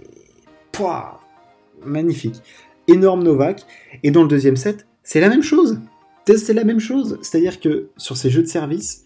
Pouah 0.72 1.20
Magnifique. 1.86 2.42
Énorme 2.88 3.24
Novak. 3.24 3.66
Et 4.04 4.12
dans 4.12 4.22
le 4.22 4.30
deuxième 4.30 4.56
set, 4.56 4.88
c'est 5.04 5.20
la 5.20 5.28
même 5.28 5.44
chose. 5.44 5.82
C'est 6.36 6.54
la 6.54 6.64
même 6.64 6.80
chose. 6.80 7.20
C'est-à-dire 7.22 7.60
que 7.60 7.90
sur 7.98 8.18
ces 8.18 8.30
jeux 8.30 8.42
de 8.42 8.48
service, 8.48 9.06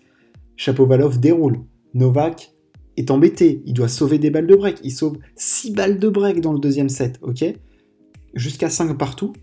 Chapovalov 0.56 1.20
déroule. 1.20 1.60
Novak 1.94 2.54
est 2.98 3.12
embêté. 3.12 3.62
Il 3.66 3.74
doit 3.74 3.88
sauver 3.88 4.18
des 4.18 4.32
balles 4.32 4.48
de 4.48 4.56
break. 4.56 4.80
Il 4.84 4.92
sauve 4.92 5.18
6 5.36 5.72
balles 5.72 6.00
de 6.00 6.10
break 6.10 6.42
dans 6.42 6.54
le 6.54 6.60
deuxième 6.60 6.90
set, 6.90 7.20
ok? 7.22 7.44
Jusqu'à 8.34 8.70
5 8.70 8.98
partout. 8.98 9.34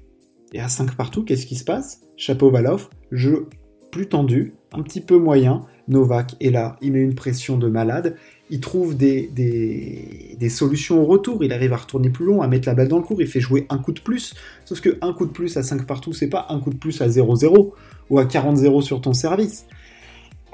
Et 0.52 0.60
à 0.60 0.68
5 0.68 0.96
partout, 0.96 1.24
qu'est-ce 1.24 1.46
qui 1.46 1.56
se 1.56 1.64
passe? 1.64 2.00
Chapovalov, 2.16 2.88
jeu 3.12 3.46
plus 3.90 4.08
tendu, 4.08 4.54
un 4.72 4.82
petit 4.82 5.00
peu 5.00 5.18
moyen. 5.18 5.62
Novak 5.88 6.36
est 6.40 6.50
là, 6.50 6.76
il 6.82 6.92
met 6.92 7.00
une 7.00 7.14
pression 7.14 7.58
de 7.58 7.68
malade. 7.68 8.16
Il 8.50 8.60
trouve 8.60 8.96
des, 8.96 9.28
des, 9.34 10.48
solutions 10.48 11.02
au 11.02 11.04
retour. 11.04 11.44
Il 11.44 11.52
arrive 11.52 11.72
à 11.72 11.76
retourner 11.76 12.08
plus 12.08 12.24
long, 12.24 12.40
à 12.40 12.48
mettre 12.48 12.66
la 12.66 12.74
balle 12.74 12.88
dans 12.88 12.96
le 12.96 13.02
cours. 13.02 13.20
Il 13.20 13.26
fait 13.26 13.40
jouer 13.40 13.66
un 13.68 13.78
coup 13.78 13.92
de 13.92 14.00
plus. 14.00 14.34
Sauf 14.64 14.80
que 14.80 14.98
un 15.02 15.12
coup 15.12 15.26
de 15.26 15.32
plus 15.32 15.56
à 15.56 15.62
5 15.62 15.86
partout, 15.86 16.12
c'est 16.12 16.28
pas 16.28 16.46
un 16.48 16.58
coup 16.58 16.70
de 16.70 16.78
plus 16.78 17.00
à 17.02 17.08
0-0 17.08 17.72
ou 18.10 18.18
à 18.18 18.24
40-0 18.24 18.80
sur 18.80 19.00
ton 19.00 19.12
service. 19.12 19.66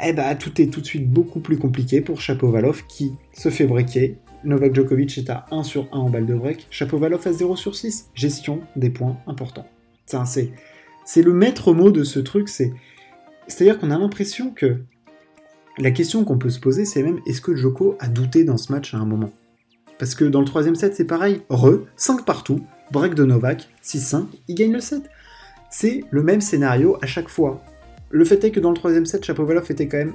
Eh 0.05 0.13
bah, 0.13 0.35
tout 0.35 0.61
est 0.61 0.67
tout 0.67 0.81
de 0.81 0.87
suite 0.87 1.09
beaucoup 1.09 1.39
plus 1.39 1.57
compliqué 1.57 2.01
pour 2.01 2.21
Chapovalov 2.21 2.85
qui 2.89 3.13
se 3.33 3.49
fait 3.49 3.67
breaker. 3.67 4.17
Novak 4.45 4.75
Djokovic 4.75 5.17
est 5.17 5.31
à 5.31 5.47
1 5.51 5.63
sur 5.63 5.89
1 5.93 5.97
en 5.97 6.11
balle 6.11 6.27
de 6.27 6.35
break. 6.35 6.67
Chapovalov 6.71 7.27
à 7.27 7.33
0 7.33 7.57
sur 7.57 7.75
6. 7.75 8.11
Gestion 8.15 8.61
des 8.77 8.91
points 8.91 9.17
importants. 9.27 9.67
C'est, 10.07 10.51
c'est 11.05 11.23
le 11.23 11.33
maître 11.33 11.73
mot 11.73 11.91
de 11.91 12.05
ce 12.05 12.19
truc. 12.19 12.49
C'est, 12.49 12.73
c'est-à-dire 13.47 13.79
qu'on 13.79 13.91
a 13.91 13.99
l'impression 13.99 14.51
que 14.51 14.81
la 15.79 15.91
question 15.91 16.25
qu'on 16.25 16.39
peut 16.39 16.51
se 16.51 16.61
poser, 16.61 16.85
c'est 16.85 17.03
même 17.03 17.21
est-ce 17.27 17.41
que 17.41 17.57
Joko 17.57 17.97
a 17.99 18.09
douté 18.09 18.45
dans 18.45 18.57
ce 18.57 18.71
match 18.71 18.95
à 18.95 18.99
un 18.99 19.05
moment? 19.05 19.33
Parce 19.99 20.15
que 20.15 20.25
dans 20.25 20.41
le 20.41 20.47
troisième 20.47 20.75
set, 20.75 20.95
c'est 20.95 21.05
pareil. 21.05 21.43
Re, 21.49 21.81
5 21.97 22.25
partout, 22.25 22.61
break 22.93 23.15
de 23.15 23.25
Novak, 23.25 23.69
6-5, 23.83 24.27
il 24.49 24.55
gagne 24.55 24.73
le 24.73 24.81
set. 24.81 25.03
C'est 25.71 26.05
le 26.11 26.23
même 26.23 26.41
scénario 26.41 26.97
à 27.03 27.07
chaque 27.07 27.29
fois. 27.29 27.63
Le 28.11 28.25
fait 28.25 28.45
est 28.45 28.51
que 28.53 28.61
dans 28.61 28.71
le 28.71 28.77
troisième 28.77 29.07
set, 29.07 29.25
Chapovalov 29.25 29.71
était 29.71 29.89
quand 29.89 29.99
même 29.99 30.15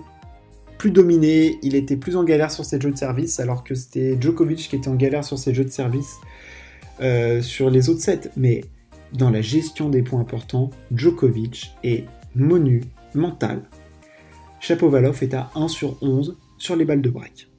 plus 0.78 0.92
dominé, 0.92 1.60
il 1.62 1.76
était 1.76 1.98
plus 1.98 2.16
en 2.16 2.24
galère 2.24 2.52
sur 2.52 2.64
ses 2.64 2.80
jeux 2.80 2.92
de 2.92 2.98
service, 2.98 3.42
alors 3.42 3.66
que 3.66 3.76
c'était 3.76 4.18
Djokovic 4.20 4.70
qui 4.70 4.78
était 4.78 4.88
en 4.88 4.96
galère 4.96 5.26
sur 5.26 5.38
ses 5.38 5.54
jeux 5.54 5.66
de 5.66 5.70
service 5.70 6.16
euh, 7.02 7.42
sur 7.42 7.70
les 7.70 7.90
autres 7.90 8.00
sets. 8.00 8.32
Mais 8.38 8.64
dans 9.12 9.30
la 9.30 9.42
gestion 9.42 9.90
des 9.90 10.02
points 10.02 10.22
importants, 10.22 10.70
Djokovic 10.94 11.76
est 11.84 12.06
monumental. 12.36 13.64
Chapovalov 14.60 15.18
est 15.22 15.34
à 15.34 15.50
1 15.56 15.68
sur 15.68 15.98
11 16.02 16.38
sur 16.58 16.76
les 16.76 16.86
balles 16.86 17.02
de 17.02 17.10
break. 17.10 17.50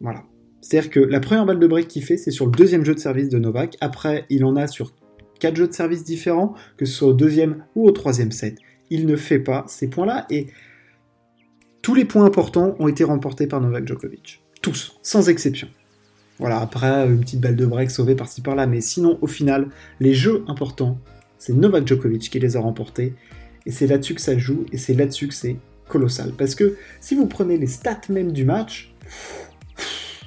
Voilà. 0.00 0.24
C'est-à-dire 0.60 0.90
que 0.90 1.00
la 1.00 1.20
première 1.20 1.46
balle 1.46 1.60
de 1.60 1.66
break 1.66 1.88
qu'il 1.88 2.02
fait, 2.02 2.16
c'est 2.16 2.30
sur 2.30 2.46
le 2.46 2.52
deuxième 2.52 2.84
jeu 2.84 2.94
de 2.94 3.00
service 3.00 3.28
de 3.28 3.38
Novak. 3.38 3.76
Après, 3.80 4.26
il 4.28 4.44
en 4.44 4.56
a 4.56 4.66
sur 4.66 4.92
4 5.40 5.56
jeux 5.56 5.68
de 5.68 5.72
service 5.72 6.04
différents, 6.04 6.54
que 6.76 6.84
ce 6.84 6.92
soit 6.92 7.08
au 7.08 7.12
deuxième 7.12 7.64
ou 7.76 7.86
au 7.86 7.92
troisième 7.92 8.32
set. 8.32 8.58
Il 8.90 9.06
ne 9.06 9.16
fait 9.16 9.38
pas 9.38 9.64
ces 9.68 9.88
points-là 9.88 10.26
et 10.30 10.48
tous 11.82 11.94
les 11.94 12.04
points 12.04 12.24
importants 12.24 12.74
ont 12.80 12.88
été 12.88 13.04
remportés 13.04 13.46
par 13.46 13.60
Novak 13.60 13.86
Djokovic. 13.86 14.42
Tous, 14.60 14.98
sans 15.02 15.28
exception. 15.28 15.68
Voilà, 16.38 16.60
après, 16.60 17.06
une 17.06 17.20
petite 17.20 17.40
balle 17.40 17.56
de 17.56 17.66
break 17.66 17.90
sauvée 17.90 18.14
par-ci 18.14 18.42
par-là, 18.42 18.66
mais 18.66 18.80
sinon, 18.80 19.18
au 19.22 19.26
final, 19.26 19.68
les 20.00 20.14
jeux 20.14 20.44
importants, 20.48 20.98
c'est 21.38 21.52
Novak 21.52 21.86
Djokovic 21.86 22.30
qui 22.30 22.38
les 22.38 22.56
a 22.56 22.60
remportés. 22.60 23.14
Et 23.66 23.70
c'est 23.70 23.86
là-dessus 23.86 24.14
que 24.14 24.20
ça 24.20 24.36
joue, 24.36 24.66
et 24.72 24.78
c'est 24.78 24.94
là-dessus 24.94 25.28
que 25.28 25.34
c'est 25.34 25.56
colossal. 25.88 26.32
Parce 26.36 26.54
que 26.54 26.76
si 27.00 27.14
vous 27.14 27.26
prenez 27.26 27.56
les 27.56 27.66
stats 27.66 28.00
même 28.08 28.32
du 28.32 28.44
match, 28.44 28.92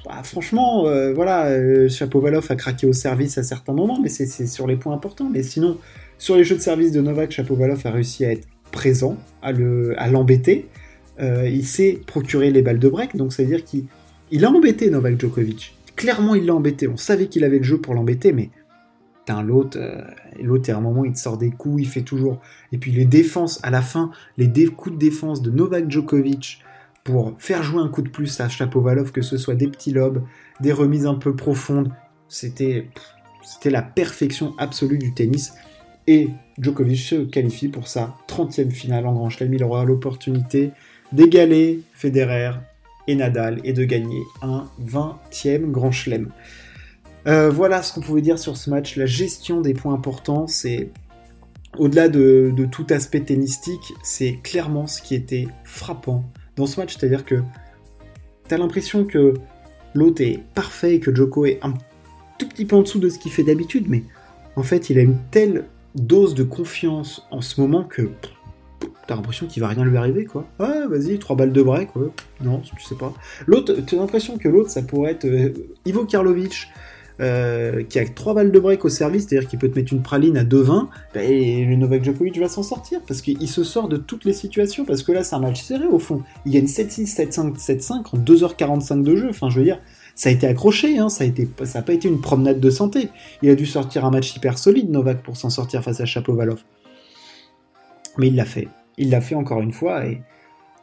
bah, 0.04 0.20
franchement, 0.24 0.86
euh, 0.86 1.12
voilà, 1.12 1.46
euh, 1.46 1.88
Chapovalov 1.88 2.46
a 2.50 2.56
craqué 2.56 2.86
au 2.86 2.92
service 2.92 3.38
à 3.38 3.42
certains 3.42 3.72
moments, 3.72 4.00
mais 4.00 4.08
c'est 4.08 4.46
sur 4.46 4.66
les 4.66 4.76
points 4.76 4.94
importants. 4.94 5.30
Mais 5.32 5.42
sinon, 5.42 5.78
sur 6.18 6.36
les 6.36 6.44
jeux 6.44 6.56
de 6.56 6.60
service 6.60 6.92
de 6.92 7.00
Novak, 7.00 7.30
Chapovalov 7.30 7.80
a 7.84 7.90
réussi 7.90 8.24
à 8.24 8.32
être 8.32 8.46
présent, 8.70 9.16
à 9.42 9.52
l'embêter. 9.52 10.68
Euh, 11.20 11.48
il 11.48 11.66
s'est 11.66 12.00
procuré 12.06 12.50
les 12.50 12.62
balles 12.62 12.78
de 12.78 12.88
break, 12.88 13.16
donc 13.16 13.32
ça 13.32 13.42
veut 13.42 13.48
dire 13.48 13.64
qu'il 13.64 14.44
a 14.44 14.50
embêté 14.50 14.90
Novak 14.90 15.20
Djokovic. 15.20 15.76
Clairement, 15.94 16.34
il 16.34 16.46
l'a 16.46 16.54
embêté. 16.54 16.88
On 16.88 16.96
savait 16.96 17.26
qu'il 17.26 17.44
avait 17.44 17.58
le 17.58 17.64
jeu 17.64 17.78
pour 17.78 17.94
l'embêter, 17.94 18.32
mais 18.32 18.50
l'autre, 19.42 19.78
euh, 19.80 20.02
l'autre, 20.40 20.70
à 20.70 20.76
un 20.76 20.80
moment, 20.80 21.04
il 21.04 21.12
te 21.12 21.18
sort 21.18 21.38
des 21.38 21.50
coups, 21.50 21.82
il 21.82 21.88
fait 21.88 22.02
toujours. 22.02 22.40
Et 22.72 22.78
puis 22.78 22.92
les 22.92 23.04
défenses, 23.04 23.60
à 23.62 23.70
la 23.70 23.82
fin, 23.82 24.10
les 24.36 24.50
coups 24.66 24.94
de 24.94 25.00
défense 25.00 25.42
de 25.42 25.50
Novak 25.50 25.90
Djokovic 25.90 26.60
pour 27.04 27.34
faire 27.38 27.62
jouer 27.62 27.82
un 27.82 27.88
coup 27.88 28.02
de 28.02 28.08
plus 28.08 28.40
à 28.40 28.48
Chapovalov, 28.48 29.12
que 29.12 29.22
ce 29.22 29.36
soit 29.36 29.54
des 29.54 29.68
petits 29.68 29.92
lobes, 29.92 30.22
des 30.60 30.72
remises 30.72 31.06
un 31.06 31.14
peu 31.14 31.34
profondes, 31.34 31.90
c'était, 32.28 32.88
c'était 33.42 33.70
la 33.70 33.82
perfection 33.82 34.54
absolue 34.58 34.98
du 34.98 35.12
tennis. 35.12 35.54
Et 36.06 36.30
Djokovic 36.58 36.98
se 36.98 37.14
qualifie 37.24 37.68
pour 37.68 37.88
sa 37.88 38.16
30e 38.28 38.70
finale 38.70 39.06
en 39.06 39.12
Grand 39.12 39.30
Chelem. 39.30 39.54
Il 39.54 39.64
aura 39.64 39.84
l'opportunité 39.84 40.70
d'égaler 41.12 41.82
Federer 41.92 42.52
et 43.06 43.14
Nadal 43.14 43.60
et 43.64 43.72
de 43.72 43.84
gagner 43.84 44.22
un 44.42 44.68
20e 44.84 45.70
Grand 45.70 45.92
Chelem. 45.92 46.30
Euh, 47.26 47.50
voilà 47.50 47.82
ce 47.82 47.92
qu'on 47.92 48.00
pouvait 48.00 48.22
dire 48.22 48.38
sur 48.38 48.56
ce 48.56 48.70
match. 48.70 48.96
La 48.96 49.06
gestion 49.06 49.60
des 49.60 49.74
points 49.74 49.94
importants, 49.94 50.46
c'est 50.46 50.90
au-delà 51.78 52.08
de, 52.08 52.52
tout 52.70 52.86
aspect 52.90 53.20
tennistique, 53.20 53.94
c'est 54.02 54.38
clairement 54.42 54.86
ce 54.86 55.00
qui 55.00 55.14
était 55.14 55.48
frappant 55.64 56.24
dans 56.56 56.66
ce 56.66 56.80
match. 56.80 56.96
C'est-à-dire 56.96 57.24
que 57.24 57.42
t'as 58.48 58.58
l'impression 58.58 59.04
que 59.04 59.34
l'autre 59.94 60.22
est 60.22 60.40
parfait 60.54 60.96
et 60.96 61.00
que 61.00 61.14
Joko 61.14 61.46
est 61.46 61.58
un 61.62 61.74
tout 62.38 62.48
petit 62.48 62.64
peu 62.64 62.76
en 62.76 62.82
dessous 62.82 62.98
de 62.98 63.08
ce 63.08 63.18
qu'il 63.18 63.32
fait 63.32 63.44
d'habitude, 63.44 63.86
mais 63.88 64.02
en 64.56 64.62
fait, 64.62 64.90
il 64.90 64.98
a 64.98 65.02
une 65.02 65.18
telle 65.30 65.64
dose 65.94 66.34
de 66.34 66.42
confiance 66.42 67.26
en 67.30 67.40
ce 67.40 67.60
moment 67.60 67.84
que 67.84 68.10
t'as 69.06 69.16
l'impression 69.16 69.46
qu'il 69.46 69.62
va 69.62 69.68
rien 69.68 69.84
lui 69.84 69.96
arriver, 69.96 70.24
quoi. 70.24 70.46
Vas-y, 70.58 71.18
trois 71.18 71.36
balles 71.36 71.52
de 71.52 71.62
break, 71.62 71.94
ouais. 71.96 72.08
Non, 72.40 72.60
tu 72.60 72.74
sais 72.82 72.94
pas. 72.94 73.12
L'autre, 73.46 73.74
t'as 73.86 73.96
l'impression 73.96 74.38
que 74.38 74.48
l'autre, 74.48 74.70
ça 74.70 74.82
pourrait 74.82 75.12
être 75.12 75.24
euh, 75.24 75.52
Ivo 75.84 76.04
Karlovic, 76.04 76.68
euh, 77.22 77.84
qui 77.84 77.98
a 77.98 78.04
3 78.06 78.34
balles 78.34 78.50
de 78.50 78.58
break 78.58 78.84
au 78.84 78.88
service, 78.88 79.26
c'est-à-dire 79.28 79.48
qu'il 79.48 79.58
peut 79.58 79.70
te 79.70 79.78
mettre 79.78 79.92
une 79.92 80.02
praline 80.02 80.36
à 80.36 80.44
2-20, 80.44 80.88
bah, 81.14 81.22
et 81.22 81.64
le 81.64 81.76
Novak 81.76 82.02
Djokovic 82.02 82.36
va 82.38 82.48
s'en 82.48 82.64
sortir, 82.64 83.00
parce 83.06 83.22
qu'il 83.22 83.48
se 83.48 83.62
sort 83.62 83.88
de 83.88 83.96
toutes 83.96 84.24
les 84.24 84.32
situations, 84.32 84.84
parce 84.84 85.02
que 85.02 85.12
là 85.12 85.22
c'est 85.22 85.36
un 85.36 85.40
match 85.40 85.62
serré 85.62 85.86
au 85.86 86.00
fond. 86.00 86.22
Il 86.46 86.52
gagne 86.52 86.64
7-6, 86.64 87.14
7-5, 87.14 87.56
7-5 87.56 87.92
en 88.12 88.18
2h45 88.18 89.02
de 89.02 89.14
jeu, 89.14 89.28
enfin 89.30 89.50
je 89.50 89.58
veux 89.58 89.64
dire, 89.64 89.80
ça 90.14 90.30
a 90.30 90.32
été 90.32 90.46
accroché, 90.46 90.98
hein, 90.98 91.08
ça 91.08 91.24
n'a 91.24 91.82
pas 91.82 91.92
été 91.92 92.08
une 92.08 92.20
promenade 92.20 92.60
de 92.60 92.70
santé. 92.70 93.08
Il 93.42 93.50
a 93.50 93.54
dû 93.54 93.66
sortir 93.66 94.04
un 94.04 94.10
match 94.10 94.34
hyper 94.34 94.58
solide, 94.58 94.90
Novak, 94.90 95.22
pour 95.22 95.36
s'en 95.36 95.50
sortir 95.50 95.82
face 95.82 96.00
à 96.00 96.04
Chapovalov. 96.04 96.62
Mais 98.18 98.28
il 98.28 98.36
l'a 98.36 98.44
fait. 98.44 98.68
Il 98.98 99.10
l'a 99.10 99.20
fait 99.20 99.34
encore 99.34 99.60
une 99.60 99.72
fois, 99.72 100.06
et 100.06 100.22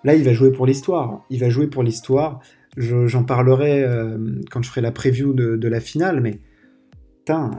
là 0.03 0.15
il 0.15 0.23
va 0.23 0.33
jouer 0.33 0.51
pour 0.51 0.65
l'histoire. 0.65 1.25
Il 1.29 1.39
va 1.39 1.49
jouer 1.49 1.67
pour 1.67 1.83
l'histoire. 1.83 2.39
J'en 2.77 3.23
parlerai 3.23 3.83
euh, 3.83 4.17
quand 4.51 4.61
je 4.61 4.69
ferai 4.69 4.81
la 4.81 4.91
preview 4.91 5.33
de, 5.33 5.67
la 5.67 5.79
finale, 5.79 6.21
mais 6.21 6.39
putain, 7.19 7.51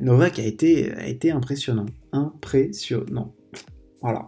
Novak 0.00 0.38
a 0.38 0.42
été, 0.42 0.92
a 0.92 1.06
été 1.06 1.30
impressionnant. 1.30 1.86
Impressionnant. 2.12 3.34
Voilà. 4.00 4.24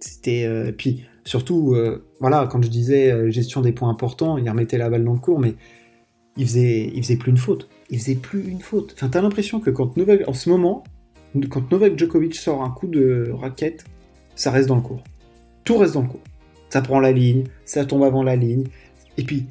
C'était. 0.00 0.44
Euh, 0.46 0.72
puis 0.72 1.04
surtout, 1.24 1.74
euh, 1.74 2.04
voilà, 2.20 2.48
quand 2.50 2.62
je 2.62 2.68
disais 2.68 3.30
gestion 3.30 3.60
des 3.60 3.72
points 3.72 3.90
importants, 3.90 4.38
il 4.38 4.48
remettait 4.48 4.78
la 4.78 4.88
balle 4.88 5.04
dans 5.04 5.12
le 5.12 5.18
cours, 5.18 5.38
mais 5.38 5.54
il 6.36 6.46
faisait, 6.46 6.90
il 6.94 7.02
faisait 7.02 7.16
plus 7.16 7.30
une 7.30 7.36
faute. 7.36 7.68
Il 7.90 7.98
faisait 7.98 8.14
plus 8.14 8.48
une 8.48 8.60
faute. 8.60 8.92
Enfin, 8.94 9.08
t'as 9.08 9.20
l'impression 9.20 9.60
que 9.60 9.70
quand 9.70 9.96
Novak, 9.96 10.26
en 10.28 10.32
ce 10.32 10.48
moment, 10.48 10.84
quand 11.50 11.70
Novak 11.70 11.98
Djokovic 11.98 12.34
sort 12.34 12.62
un 12.62 12.70
coup 12.70 12.86
de 12.86 13.30
raquette, 13.32 13.84
ça 14.34 14.50
reste 14.50 14.68
dans 14.68 14.76
le 14.76 14.82
cours. 14.82 15.02
Tout 15.64 15.76
reste 15.76 15.94
dans 15.94 16.02
le 16.02 16.08
cours. 16.08 16.22
Ça 16.70 16.80
prend 16.80 17.00
la 17.00 17.12
ligne, 17.12 17.44
ça 17.64 17.84
tombe 17.84 18.02
avant 18.02 18.22
la 18.22 18.36
ligne. 18.36 18.64
Et 19.18 19.24
puis, 19.24 19.46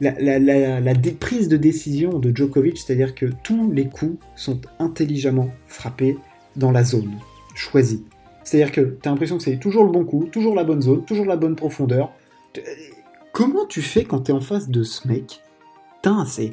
la, 0.00 0.94
prise 1.18 1.48
de 1.48 1.56
décision 1.56 2.18
de 2.18 2.34
Djokovic, 2.34 2.78
c'est-à-dire 2.78 3.14
que 3.14 3.26
tous 3.42 3.70
les 3.72 3.88
coups 3.88 4.18
sont 4.36 4.60
intelligemment 4.78 5.50
frappés 5.66 6.16
dans 6.56 6.70
la 6.70 6.84
zone 6.84 7.12
choisie. 7.54 8.04
C'est-à-dire 8.44 8.72
que 8.72 8.96
tu 9.02 9.08
as 9.08 9.10
l'impression 9.10 9.36
que 9.36 9.42
c'est 9.42 9.58
toujours 9.58 9.84
le 9.84 9.90
bon 9.90 10.04
coup, 10.04 10.28
toujours 10.30 10.54
la 10.54 10.64
bonne 10.64 10.80
zone, 10.80 11.04
toujours 11.04 11.26
la 11.26 11.36
bonne 11.36 11.56
profondeur. 11.56 12.12
comment 13.32 13.66
tu 13.66 13.82
fais 13.82 14.04
quand 14.04 14.20
t'es 14.20 14.32
en 14.32 14.40
face 14.40 14.68
de 14.68 14.82
ce 14.82 15.06
mec? 15.08 15.40
Putain, 15.96 16.24
c'est. 16.24 16.52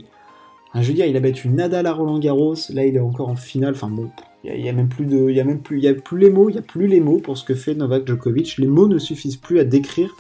je 0.73 0.87
veux 0.87 0.93
dire, 0.93 1.05
il 1.05 1.15
a 1.15 1.19
battu 1.19 1.47
Nadal 1.47 1.85
à 1.85 1.93
Roland 1.93 2.19
Garros, 2.19 2.55
là 2.69 2.85
il 2.85 2.95
est 2.95 2.99
encore 2.99 3.29
en 3.29 3.35
finale, 3.35 3.75
enfin 3.75 3.89
bon, 3.89 4.09
il 4.43 4.61
y, 4.63 4.69
a 4.69 4.73
même 4.73 4.89
plus 4.89 5.05
de. 5.05 5.29
Il 5.29 5.35
y 5.35 5.39
a 5.39 5.43
même 5.43 5.61
plus. 5.61 5.79
Y 5.79 5.87
a 5.87 5.93
plus 5.93 6.19
les 6.19 6.29
mots, 6.29 6.49
il 6.49 6.57
a 6.57 6.61
plus 6.61 6.87
les 6.87 6.99
mots 6.99 7.17
pour 7.17 7.37
ce 7.37 7.43
que 7.43 7.55
fait 7.55 7.73
Novak 7.73 8.05
Djokovic. 8.05 8.57
Les 8.57 8.67
mots 8.67 8.87
ne 8.87 8.99
suffisent 8.99 9.37
plus 9.37 9.59
à 9.59 9.63
décrire 9.63 10.15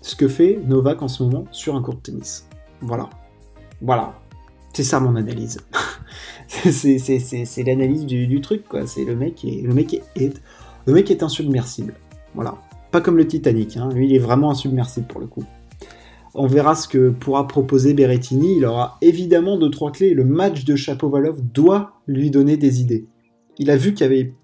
ce 0.00 0.16
que 0.16 0.26
fait 0.26 0.58
Novak 0.66 1.02
en 1.02 1.08
ce 1.08 1.22
moment 1.22 1.44
sur 1.52 1.76
un 1.76 1.82
court 1.82 1.94
de 1.94 2.00
tennis. 2.00 2.47
Voilà. 2.80 3.08
Voilà. 3.80 4.14
C'est 4.72 4.84
ça 4.84 5.00
mon 5.00 5.16
analyse. 5.16 5.58
c'est 6.48 7.62
l'analyse 7.64 8.06
du, 8.06 8.40
truc, 8.40 8.68
quoi. 8.68 8.86
C'est 8.86 9.04
le 9.04 9.16
mec 9.16 9.44
est, 9.44 9.62
le 9.62 9.74
mec 9.74 9.94
est, 9.94 10.40
le 10.86 10.92
mec 10.92 11.10
est 11.10 11.22
insubmersible. 11.22 11.94
Voilà. 12.34 12.56
Pas 12.90 13.00
comme 13.00 13.16
le 13.16 13.26
Titanic, 13.26 13.76
hein. 13.76 13.90
lui 13.92 14.06
il 14.06 14.14
est 14.14 14.18
vraiment 14.18 14.50
insubmersible 14.50 15.06
pour 15.06 15.20
le 15.20 15.26
coup. 15.26 15.44
On 16.34 16.46
verra 16.46 16.74
ce 16.74 16.88
que 16.88 17.10
pourra 17.10 17.46
proposer 17.46 17.94
Berrettini. 17.94 18.56
Il 18.56 18.64
aura 18.64 18.96
évidemment 19.00 19.58
deux 19.58 19.70
trois 19.70 19.90
clés. 19.90 20.14
Le 20.14 20.24
match 20.24 20.64
de 20.64 20.76
Chapovalov 20.76 21.40
doit 21.42 22.00
lui 22.06 22.30
donner 22.30 22.56
des 22.56 22.80
idées. 22.80 23.06
Il 23.58 23.70
a 23.70 23.76
vu 23.76 23.92
qu'il 23.92 24.06
avait, 24.06 24.34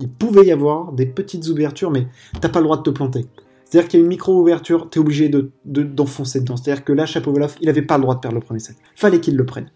il 0.00 0.08
pouvait 0.08 0.46
y 0.46 0.52
avoir 0.52 0.92
des 0.92 1.06
petites 1.06 1.46
ouvertures, 1.48 1.90
mais 1.90 2.06
t'as 2.40 2.48
pas 2.48 2.60
le 2.60 2.64
droit 2.64 2.78
de 2.78 2.82
te 2.82 2.90
planter. 2.90 3.26
C'est-à-dire 3.72 3.88
qu'il 3.88 4.00
y 4.00 4.02
a 4.02 4.04
une 4.04 4.10
micro-ouverture, 4.10 4.90
t'es 4.90 5.00
obligé 5.00 5.30
de, 5.30 5.50
d'enfoncer 5.64 6.40
dedans. 6.40 6.58
C'est-à-dire 6.58 6.84
que 6.84 6.92
là, 6.92 7.06
Chapovalov, 7.06 7.56
il 7.62 7.70
avait 7.70 7.80
pas 7.80 7.96
le 7.96 8.02
droit 8.02 8.14
de 8.14 8.20
perdre 8.20 8.34
le 8.34 8.42
premier 8.42 8.60
set. 8.60 8.76
Fallait 8.94 9.18
qu'il 9.18 9.34
le 9.34 9.46
prenne. 9.46 9.70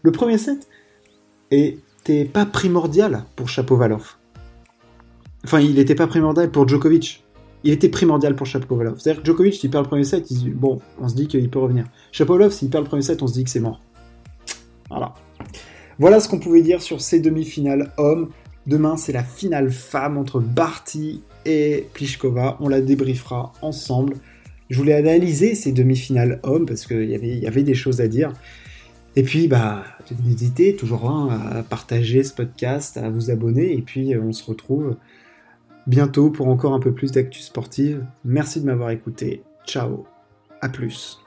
Le 0.00 0.10
premier 0.10 0.38
set 0.38 0.70
était 1.50 2.24
pas 2.24 2.46
primordial 2.46 3.26
pour 3.36 3.50
Chapovalov. 3.50 4.16
Enfin, 5.44 5.60
il 5.60 5.74
n'était 5.74 5.94
pas 5.94 6.06
primordial 6.06 6.50
pour 6.50 6.66
Djokovic. 6.66 7.24
Il 7.62 7.72
était 7.72 7.90
primordial 7.90 8.34
pour 8.36 8.46
Chapovalov. 8.46 8.98
C'est-à-dire 8.98 9.20
que 9.20 9.26
Djokovic, 9.26 9.52
s'il 9.52 9.68
perd 9.68 9.84
le 9.84 9.88
premier 9.88 10.04
set, 10.04 10.32
bon, 10.54 10.80
on 10.98 11.10
se 11.10 11.14
dit 11.14 11.28
qu'il 11.28 11.50
peut 11.50 11.58
revenir. 11.58 11.84
Chapovalov, 12.10 12.52
s'il 12.52 12.70
perd 12.70 12.84
le 12.84 12.88
premier 12.88 13.02
set, 13.02 13.22
on 13.22 13.26
se 13.26 13.34
dit 13.34 13.44
que 13.44 13.50
c'est 13.50 13.60
mort. 13.60 13.82
Voilà. 14.88 15.12
Voilà 15.98 16.20
ce 16.20 16.28
qu'on 16.30 16.38
pouvait 16.38 16.62
dire 16.62 16.80
sur 16.80 17.02
ces 17.02 17.20
demi-finales 17.20 17.92
hommes. 17.98 18.30
Demain, 18.66 18.96
c'est 18.96 19.12
la 19.12 19.24
finale 19.24 19.70
femme 19.70 20.16
entre 20.16 20.40
Barty 20.40 21.22
et 21.44 21.86
Pliskova. 21.94 22.56
On 22.60 22.68
la 22.68 22.80
débriefera 22.80 23.52
ensemble. 23.62 24.14
Je 24.70 24.78
voulais 24.78 24.94
analyser 24.94 25.54
ces 25.54 25.72
demi-finales 25.72 26.40
hommes 26.42 26.66
parce 26.66 26.86
qu'il 26.86 27.10
y 27.10 27.14
avait, 27.14 27.36
y 27.36 27.46
avait 27.46 27.62
des 27.62 27.74
choses 27.74 28.00
à 28.00 28.08
dire. 28.08 28.32
Et 29.16 29.22
puis, 29.22 29.46
bah, 29.46 29.84
n'hésitez 30.24 30.74
toujours 30.74 31.10
à 31.10 31.62
partager 31.62 32.22
ce 32.22 32.32
podcast, 32.32 32.96
à 32.96 33.10
vous 33.10 33.30
abonner. 33.30 33.72
Et 33.72 33.82
puis, 33.82 34.16
on 34.16 34.32
se 34.32 34.44
retrouve 34.44 34.96
bientôt 35.86 36.30
pour 36.30 36.48
encore 36.48 36.72
un 36.72 36.80
peu 36.80 36.92
plus 36.92 37.12
d'actu 37.12 37.40
sportive. 37.40 38.04
Merci 38.24 38.60
de 38.60 38.66
m'avoir 38.66 38.90
écouté. 38.90 39.42
Ciao. 39.66 40.06
À 40.60 40.68
plus. 40.68 41.21